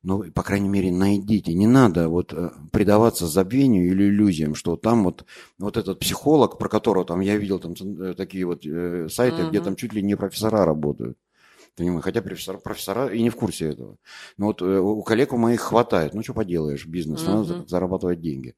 [0.03, 1.53] ну, по крайней мере, найдите.
[1.53, 5.27] Не надо вот э, предаваться забвению или иллюзиям, что там вот,
[5.59, 9.51] вот этот психолог, про которого там я видел там э, такие вот э, сайты, угу.
[9.51, 11.19] где там чуть ли не профессора работают.
[11.77, 13.97] Понимаю, хотя профессора, профессора и не в курсе этого.
[14.37, 16.15] Но вот э, у коллег у моих хватает.
[16.15, 17.35] Ну, что поделаешь, бизнес, uh-huh.
[17.35, 18.55] надо зарабатывать деньги.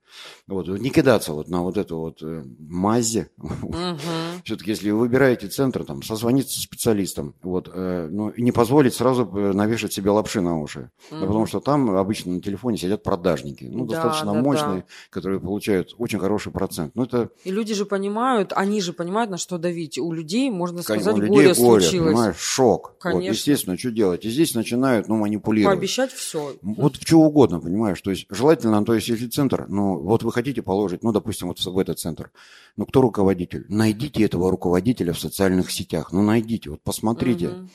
[0.47, 3.29] Вот, не кидаться вот на вот эту вот э, мази.
[3.39, 3.99] Uh-huh.
[4.45, 8.95] Все-таки, если вы выбираете центр, там, созвониться с специалистом, вот, э, ну, и не позволить
[8.95, 10.91] сразу навешать себе лапши на уши.
[11.11, 14.85] Да, потому что там обычно на телефоне сидят продажники, ну, да, достаточно да, мощные, да.
[15.11, 16.93] которые получают очень хороший процент.
[16.95, 17.31] Ну, это...
[17.45, 19.99] И люди же понимают, они же понимают, на что давить.
[19.99, 22.13] У людей, можно сказать, у людей горе, горе случилось.
[22.13, 22.95] Понимаешь, шок.
[22.99, 23.12] Конечно.
[23.15, 24.25] Вот, естественно, что делать?
[24.25, 25.77] И здесь начинают, ну, манипулировать.
[25.77, 26.57] Пообещать все.
[26.63, 28.01] Вот что угодно, понимаешь?
[28.01, 31.59] То есть желательно, то есть если центр, ну, вот вы хотите положить, ну, допустим, вот
[31.61, 32.31] в этот центр,
[32.77, 33.65] ну, кто руководитель?
[33.69, 37.49] Найдите этого руководителя в социальных сетях, ну, найдите, вот посмотрите.
[37.49, 37.69] Угу.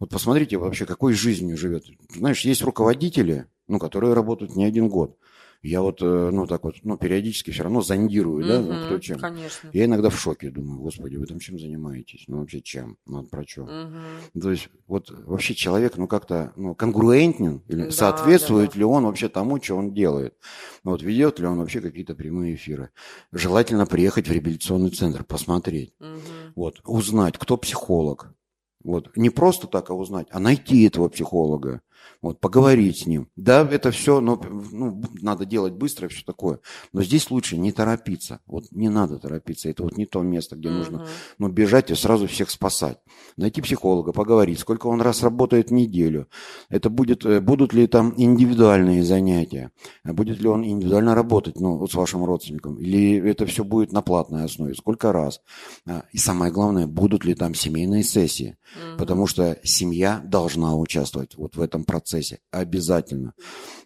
[0.00, 1.84] Вот посмотрите вообще, какой жизнью живет.
[2.14, 5.16] Знаешь, есть руководители, ну, которые работают не один год
[5.62, 9.18] я вот, э, ну, так вот, ну, периодически все равно зондирую, да, ну, кто чем.
[9.18, 9.68] Конечно.
[9.74, 12.24] Я иногда в шоке думаю, господи, вы там чем занимаетесь?
[12.28, 12.96] Ну, вообще чем?
[13.04, 13.64] Ну, про что?
[13.64, 14.40] Угу.
[14.40, 18.78] То есть, вот вообще человек, ну, как-то, ну, конгруентен, или да, соответствует да, да.
[18.78, 20.34] ли он вообще тому, что он делает?
[20.82, 22.90] Ну, вот ведет ли он вообще какие-то прямые эфиры?
[23.30, 26.52] Желательно приехать в реабилитационный центр, посмотреть, угу.
[26.56, 28.34] вот, узнать, кто психолог,
[28.82, 29.14] вот.
[29.16, 31.82] Не просто так, а узнать, а найти этого психолога,
[32.22, 33.28] вот, поговорить с ним.
[33.36, 34.40] Да, это все, но,
[34.72, 36.60] ну, надо делать быстро и все такое.
[36.92, 38.40] Но здесь лучше не торопиться.
[38.46, 39.70] Вот не надо торопиться.
[39.70, 41.06] Это вот не то место, где нужно
[41.38, 42.98] ну, бежать и сразу всех спасать.
[43.36, 46.28] Найти психолога, поговорить, сколько он раз работает в неделю.
[46.68, 49.70] Это будет, э, будут ли там индивидуальные занятия?
[50.04, 52.76] Будет ли он индивидуально работать ну, вот с вашим родственником?
[52.76, 54.74] Или это все будет на платной основе?
[54.74, 55.40] Сколько раз?
[55.86, 58.58] А, и самое главное, будут ли там семейные сессии?
[58.76, 58.98] Uh-huh.
[58.98, 62.38] Потому что семья должна участвовать вот в этом процессе.
[62.52, 63.34] Обязательно.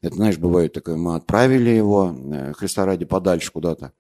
[0.03, 3.93] Это, знаешь, бывает такое, мы отправили его, э, Христа ради, подальше куда-то.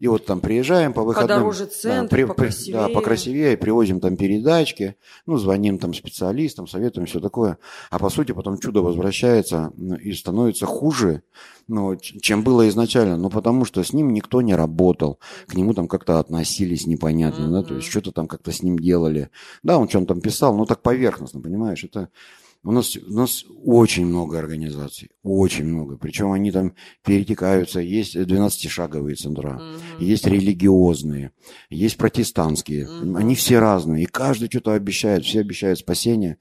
[0.00, 1.38] И вот там приезжаем по выходным.
[1.38, 2.74] Подороже центр, да, при, покрасивее.
[2.74, 7.58] Да, покрасивее, привозим там передачки, ну, звоним там специалистам, советуем, все такое.
[7.90, 11.22] А по сути потом чудо возвращается и становится хуже,
[11.68, 13.16] ну, чем было изначально.
[13.16, 17.52] Ну, потому что с ним никто не работал, к нему там как-то относились непонятно, mm-hmm.
[17.52, 19.30] да, то есть что-то там как-то с ним делали.
[19.62, 22.08] Да, он что-то там писал, но так поверхностно, понимаешь, это
[22.64, 25.96] у нас, у нас очень много организаций, очень много.
[25.98, 27.80] Причем они там перетекаются.
[27.80, 30.02] Есть 12-шаговые центра, угу.
[30.02, 31.32] есть религиозные,
[31.68, 32.88] есть протестантские.
[32.88, 33.16] Угу.
[33.16, 34.04] Они все разные.
[34.04, 35.24] И каждый что-то обещает.
[35.24, 36.38] Все обещают спасение,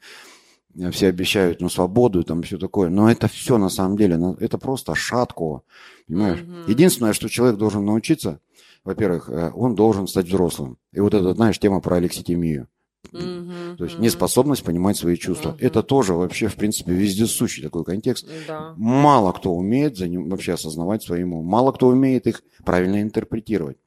[0.91, 2.89] все обещают ну, свободу там все такое.
[2.89, 5.61] Но это все на самом деле, это просто шатко.
[6.07, 6.41] Понимаешь?
[6.41, 6.71] Угу.
[6.71, 8.39] Единственное, что человек должен научиться,
[8.85, 10.77] во-первых, э, он должен стать взрослым.
[10.93, 12.67] И вот эта, знаешь, тема про алекситимию.
[13.11, 15.49] Угу, То есть неспособность понимать свои чувства.
[15.49, 15.57] Угу.
[15.59, 18.27] Это тоже вообще, в принципе, вездесущий такой контекст.
[18.47, 18.73] Да.
[18.77, 21.45] Мало кто умеет за ним вообще осознавать свои умом.
[21.45, 23.77] Мало кто умеет их правильно интерпретировать.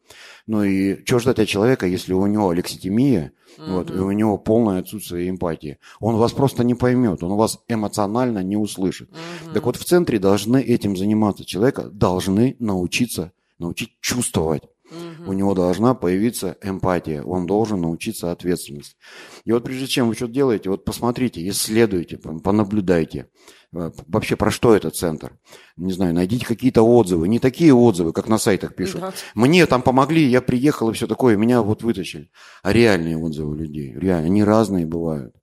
[0.46, 3.72] Ну и что ждать от человека, если у него алекситимия, угу.
[3.72, 5.78] вот, и у него полное отсутствие эмпатии?
[5.98, 9.10] Он вас просто не поймет, он вас эмоционально не услышит.
[9.10, 9.54] Угу.
[9.54, 11.44] Так вот в центре должны этим заниматься.
[11.44, 14.62] Человека должны научиться, научить чувствовать.
[14.90, 15.30] Угу.
[15.30, 18.96] У него должна появиться эмпатия, он должен научиться ответственности.
[19.44, 23.28] И вот прежде чем вы что-то делаете, вот посмотрите, исследуйте, понаблюдайте.
[23.74, 25.38] Э, вообще про что этот центр?
[25.76, 27.28] Не знаю, найдите какие-то отзывы.
[27.28, 29.00] Не такие отзывы, как на сайтах пишут.
[29.00, 29.12] Да.
[29.34, 32.30] Мне там помогли, я приехал и все такое, меня вот вытащили.
[32.62, 33.92] А реальные отзывы людей.
[33.92, 35.34] Реально, они разные бывают.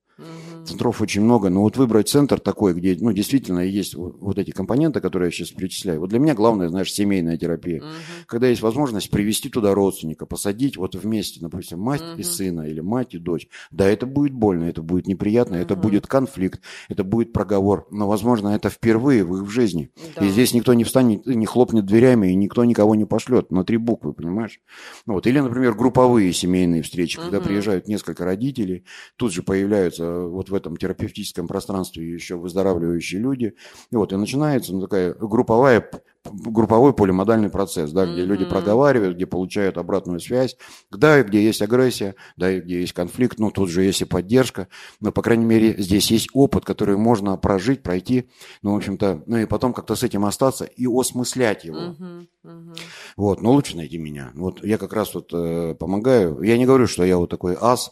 [0.66, 4.52] Центров очень много, но вот выбрать центр такой, где ну, действительно есть вот, вот эти
[4.52, 6.00] компоненты, которые я сейчас перечисляю.
[6.00, 7.80] Вот для меня главное, знаешь, семейная терапия.
[7.80, 7.88] Угу.
[8.28, 12.20] Когда есть возможность привести туда родственника, посадить вот вместе, допустим, мать угу.
[12.20, 13.48] и сына или мать и дочь.
[13.72, 15.64] Да, это будет больно, это будет неприятно, угу.
[15.64, 17.88] это будет конфликт, это будет проговор.
[17.92, 19.92] Но, возможно, это впервые в их жизни.
[20.16, 20.26] Да.
[20.26, 23.78] И здесь никто не встанет, не хлопнет дверями, и никто никого не пошлет на три
[23.78, 24.62] буквы, понимаешь?
[25.06, 25.28] Вот.
[25.28, 27.24] Или, например, групповые семейные встречи, угу.
[27.24, 28.86] когда приезжают несколько родителей,
[29.18, 33.56] тут же появляются вот в этом терапевтическом пространстве еще выздоравливающие люди.
[33.92, 35.90] И вот, и начинается ну, такая групповая
[36.32, 38.26] групповой полимодальный процесс, да, где mm-hmm.
[38.26, 40.56] люди проговаривают, где получают обратную связь,
[40.90, 44.06] да, и где есть агрессия, да, и где есть конфликт, ну, тут же есть и
[44.06, 44.68] поддержка,
[45.02, 48.30] но, по крайней мере, здесь есть опыт, который можно прожить, пройти,
[48.62, 51.78] ну, в общем-то, ну, и потом как-то с этим остаться и осмыслять его.
[51.78, 52.28] Mm-hmm.
[52.46, 52.80] Mm-hmm.
[53.18, 54.32] Вот, но лучше найти меня.
[54.34, 57.92] Вот я как раз вот э, помогаю, я не говорю, что я вот такой ас,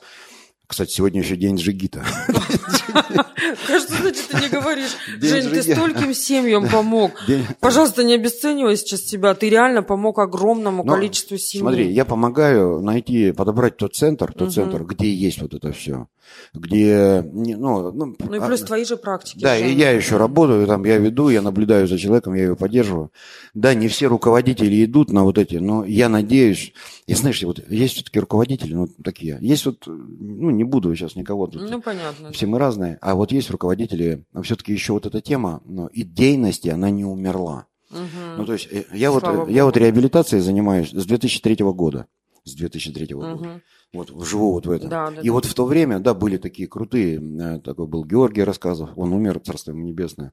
[0.72, 2.02] кстати, сегодня еще день Джигита.
[3.68, 4.96] Кажется, значит, ты не говоришь.
[5.20, 7.12] Жень, ты стольким семьям помог.
[7.60, 9.34] Пожалуйста, не обесценивай сейчас себя.
[9.34, 11.62] Ты реально помог огромному количеству семей.
[11.62, 16.08] Смотри, я помогаю найти, подобрать тот центр, тот центр, где есть вот это все.
[16.54, 19.42] Где, ну, ну, ну и а, плюс твои же практики.
[19.42, 23.12] Да, и я еще работаю, там я веду, я наблюдаю за человеком, я его поддерживаю.
[23.54, 26.74] Да, не все руководители идут на вот эти, но я надеюсь,
[27.08, 29.38] и знаешь, вот есть все-таки руководители, ну, такие.
[29.42, 31.70] Есть вот, ну, не буду сейчас никого тут.
[31.70, 32.32] Ну, понятно.
[32.32, 32.98] Все мы разные.
[33.02, 37.68] А вот есть руководители, все-таки еще вот эта тема, но идейности, она не умерла.
[37.92, 38.38] Угу.
[38.38, 42.08] Ну, то есть э, я вот, я вот реабилитацией занимаюсь с 2003 года.
[42.44, 43.48] С 2003 угу.
[43.94, 44.90] Вот, живу вот в этом.
[44.90, 45.34] Да, да, и да.
[45.34, 49.42] вот в то время, да, были такие крутые, э, такой был Георгий Рассказов, он умер,
[49.44, 50.32] царство ему небесное,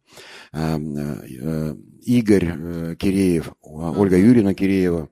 [0.53, 5.09] э, Игорь Киреев, Ольга Юрьевна Киреева,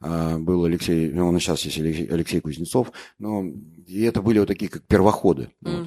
[0.00, 3.44] был Алексей, ну, он сейчас есть Алексей Кузнецов, но
[3.86, 5.50] и это были вот такие как первоходы.
[5.60, 5.70] Угу.
[5.70, 5.86] Вот.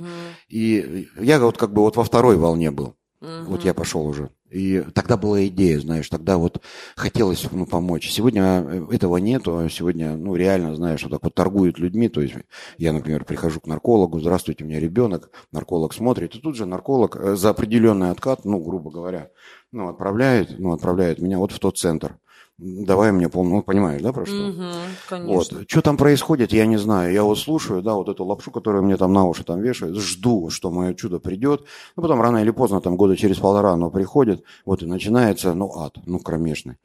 [0.49, 2.95] И я вот как бы вот во второй волне был.
[3.23, 3.51] Угу.
[3.51, 4.31] Вот я пошел уже.
[4.51, 6.61] И тогда была идея, знаешь, тогда вот
[6.97, 8.11] хотелось ну, помочь.
[8.11, 12.09] Сегодня э, этого нету, сегодня, ну, реально, знаешь, вот так вот торгуют людьми.
[12.09, 12.35] То есть
[12.77, 17.15] я, например, прихожу к наркологу, здравствуйте, у меня ребенок, нарколог смотрит, и тут же нарколог
[17.15, 19.29] э, за определенный откат, ну, грубо говоря,
[19.71, 22.17] ну, отправляет, ну, отправляет меня вот в тот центр
[22.57, 24.49] давай мне полную, ну, понимаешь, да, про что?
[24.49, 24.63] Угу,
[25.09, 25.33] конечно.
[25.33, 25.69] Вот.
[25.69, 27.13] Что там происходит, я не знаю.
[27.13, 30.49] Я вот слушаю, да, вот эту лапшу, которую мне там на уши там вешают, жду,
[30.49, 31.65] что мое чудо придет.
[31.95, 35.71] Ну, потом рано или поздно, там года через полтора оно приходит, вот и начинается, ну,
[35.77, 36.77] ад, ну, кромешный.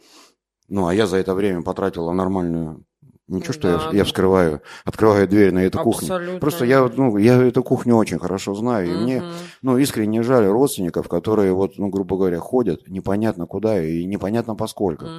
[0.69, 2.85] Ну, а я за это время потратила нормальную
[3.29, 6.17] Ничего, что да, я, я вскрываю, открываю дверь на эту Абсолютно.
[6.17, 6.41] кухню.
[6.41, 8.89] Просто я, ну, я эту кухню очень хорошо знаю.
[8.89, 9.03] И угу.
[9.03, 9.23] мне,
[9.61, 15.05] ну, искренне жаль родственников, которые, вот, ну, грубо говоря, ходят непонятно куда и непонятно поскольку.
[15.05, 15.13] Угу.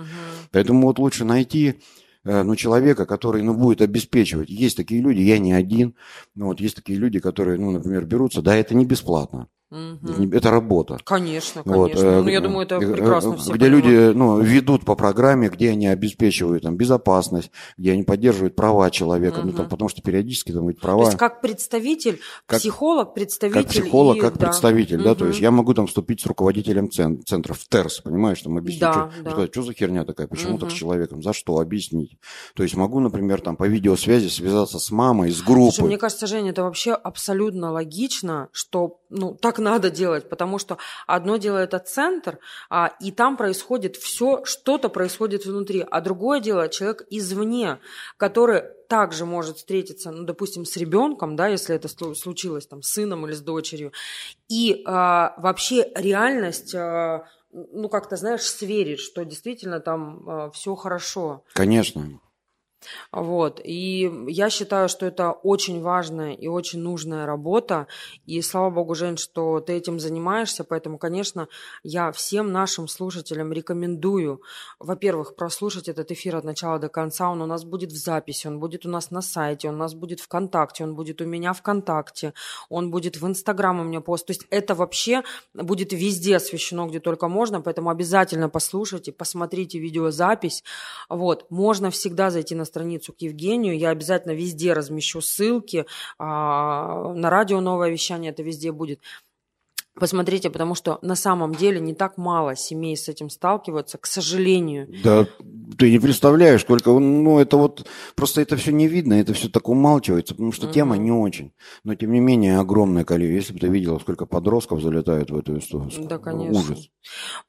[0.52, 1.82] Поэтому вот лучше найти
[2.26, 4.50] э, ну, человека, который, ну, будет обеспечивать.
[4.50, 5.94] Есть такие люди, я не один,
[6.34, 9.50] ну, вот есть такие люди, которые, ну, например, берутся, да, это не бесплатно.
[9.72, 10.34] Угу.
[10.34, 10.98] Это работа.
[11.04, 11.64] Конечно, конечно.
[11.64, 13.86] Вот, э, ну, я думаю, это э, прекрасно все Где понимают.
[13.86, 19.40] люди ну, ведут по программе, где они обеспечивают там, безопасность, где они поддерживают права человека,
[19.40, 19.48] угу.
[19.48, 21.04] ну, там, потому что периодически там эти права...
[21.04, 23.62] То есть как представитель, как, психолог, представитель...
[23.62, 24.20] Как психолог, и...
[24.20, 24.48] как да.
[24.48, 25.04] представитель, угу.
[25.04, 28.58] да, то есть я могу там вступить с руководителем цен, центра в ТЕРС, понимаешь, там
[28.58, 29.32] объяснить, да, что, да.
[29.32, 30.62] Что, что за херня такая, почему угу.
[30.62, 32.18] так с человеком, за что, объяснить.
[32.56, 35.74] То есть могу, например, там по видеосвязи связаться с мамой, с группой.
[35.74, 40.78] Слушай, мне кажется, Женя, это вообще абсолютно логично, что ну, так надо делать, потому что
[41.08, 42.40] одно дело это центр,
[42.70, 47.80] а, и там происходит все, что-то происходит внутри, а другое дело человек извне,
[48.18, 53.26] который также может встретиться, ну, допустим, с ребенком, да, если это случилось там с сыном
[53.26, 53.92] или с дочерью,
[54.48, 61.44] и а, вообще реальность а, ну, как-то, знаешь, сверить, что действительно там а, все хорошо.
[61.54, 62.20] Конечно.
[63.12, 63.60] Вот.
[63.64, 67.88] И я считаю, что это очень важная и очень нужная работа.
[68.26, 70.64] И слава богу, Жень, что ты этим занимаешься.
[70.64, 71.48] Поэтому, конечно,
[71.84, 74.42] я всем нашим слушателям рекомендую,
[74.80, 77.30] во-первых, прослушать этот эфир от начала до конца.
[77.30, 79.94] Он у нас будет в записи, он будет у нас на сайте, он у нас
[79.94, 82.34] будет ВКонтакте, он будет у меня ВКонтакте,
[82.70, 84.26] он будет в Инстаграм у меня пост.
[84.26, 85.24] То есть это вообще
[85.54, 87.62] будет везде освещено, где только можно.
[87.62, 90.64] Поэтому обязательно послушайте, посмотрите видеозапись.
[91.10, 91.46] Вот.
[91.50, 93.78] Можно всегда зайти на страницу к Евгению.
[93.78, 95.86] Я обязательно везде размещу ссылки.
[96.18, 99.02] А, на радио новое вещание это везде будет.
[99.96, 104.88] Посмотрите, потому что на самом деле не так мало семей с этим сталкиваются, к сожалению.
[105.04, 105.28] Да,
[105.78, 107.86] ты не представляешь, сколько, ну, это вот,
[108.16, 110.74] просто это все не видно, это все так умалчивается, потому что угу.
[110.74, 111.54] тема не очень.
[111.84, 113.20] Но, тем не менее, огромное количество.
[113.36, 115.92] Если бы ты видела, сколько подростков залетают в эту историю.
[116.08, 116.60] Да, конечно.
[116.60, 116.90] Ужас.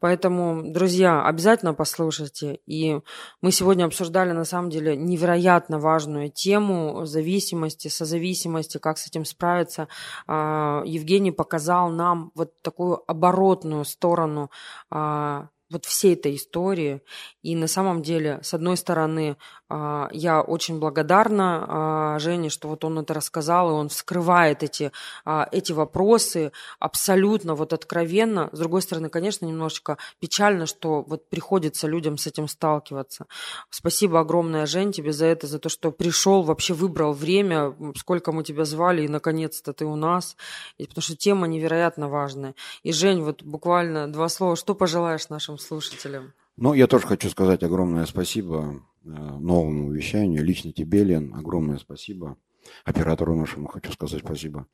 [0.00, 2.58] Поэтому, друзья, обязательно послушайте.
[2.66, 2.98] И
[3.40, 9.88] мы сегодня обсуждали, на самом деле, невероятно важную тему зависимости, созависимости, как с этим справиться.
[10.26, 14.50] А, Евгений показал нам вот такую оборотную сторону
[14.90, 17.02] а, вот всей этой истории.
[17.42, 19.36] И на самом деле, с одной стороны,
[19.70, 24.90] я очень благодарна а, Жене, что вот он это рассказал, и он вскрывает эти,
[25.24, 26.50] а, эти вопросы
[26.80, 28.48] абсолютно вот откровенно.
[28.52, 33.26] С другой стороны, конечно, немножечко печально, что вот приходится людям с этим сталкиваться.
[33.70, 38.42] Спасибо огромное, Жень, тебе за это, за то, что пришел, вообще выбрал время, сколько мы
[38.42, 40.36] тебя звали, и наконец-то ты у нас.
[40.78, 42.56] И потому что тема невероятно важная.
[42.82, 46.32] И, Жень, вот буквально два слова, что пожелаешь нашим слушателям?
[46.56, 50.44] Ну, я тоже хочу сказать огромное спасибо новому вещанию.
[50.44, 52.36] Лично тебе, Лен, огромное спасибо.
[52.84, 54.66] Оператору нашему хочу сказать спасибо.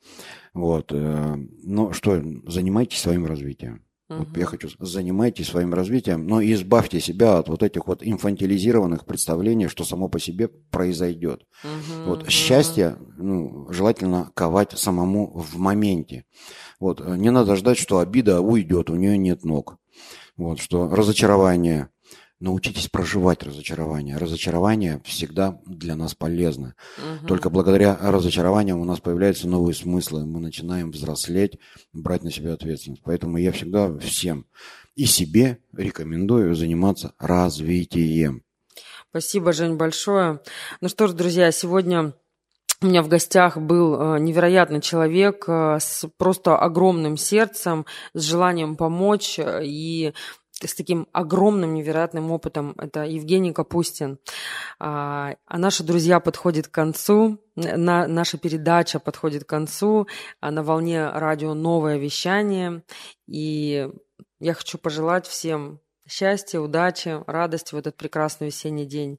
[0.54, 0.92] Вот.
[0.92, 3.84] Э, ну что, занимайтесь своим развитием.
[4.08, 4.18] Uh-huh.
[4.18, 9.66] Вот я хочу, занимайтесь своим развитием, но избавьте себя от вот этих вот инфантилизированных представлений,
[9.66, 11.44] что само по себе произойдет.
[11.64, 12.30] Uh-huh, вот uh-huh.
[12.30, 16.24] счастье, ну, желательно ковать самому в моменте.
[16.78, 19.76] Вот не надо ждать, что обида уйдет, у нее нет ног.
[20.36, 21.88] Вот, что разочарование,
[22.40, 24.16] научитесь проживать разочарование.
[24.16, 26.74] Разочарование всегда для нас полезно.
[26.98, 27.26] Угу.
[27.26, 30.26] Только благодаря разочарованиям у нас появляются новые смыслы.
[30.26, 31.58] Мы начинаем взрослеть,
[31.92, 33.02] брать на себя ответственность.
[33.04, 34.46] Поэтому я всегда всем
[34.94, 38.42] и себе рекомендую заниматься развитием.
[39.10, 40.40] Спасибо, Жень, большое.
[40.80, 42.14] Ну что ж, друзья, сегодня
[42.82, 48.76] у меня в гостях был э, невероятный человек э, с просто огромным сердцем, с желанием
[48.76, 50.12] помочь э, и
[50.64, 52.74] с таким огромным невероятным опытом.
[52.78, 54.18] Это Евгений Капустин.
[54.78, 57.38] А, а наши друзья подходят к концу.
[57.54, 60.06] На, наша передача подходит к концу.
[60.40, 62.82] А на волне радио новое вещание.
[63.26, 63.90] И
[64.40, 69.18] я хочу пожелать всем счастья, удачи, радости в этот прекрасный весенний день.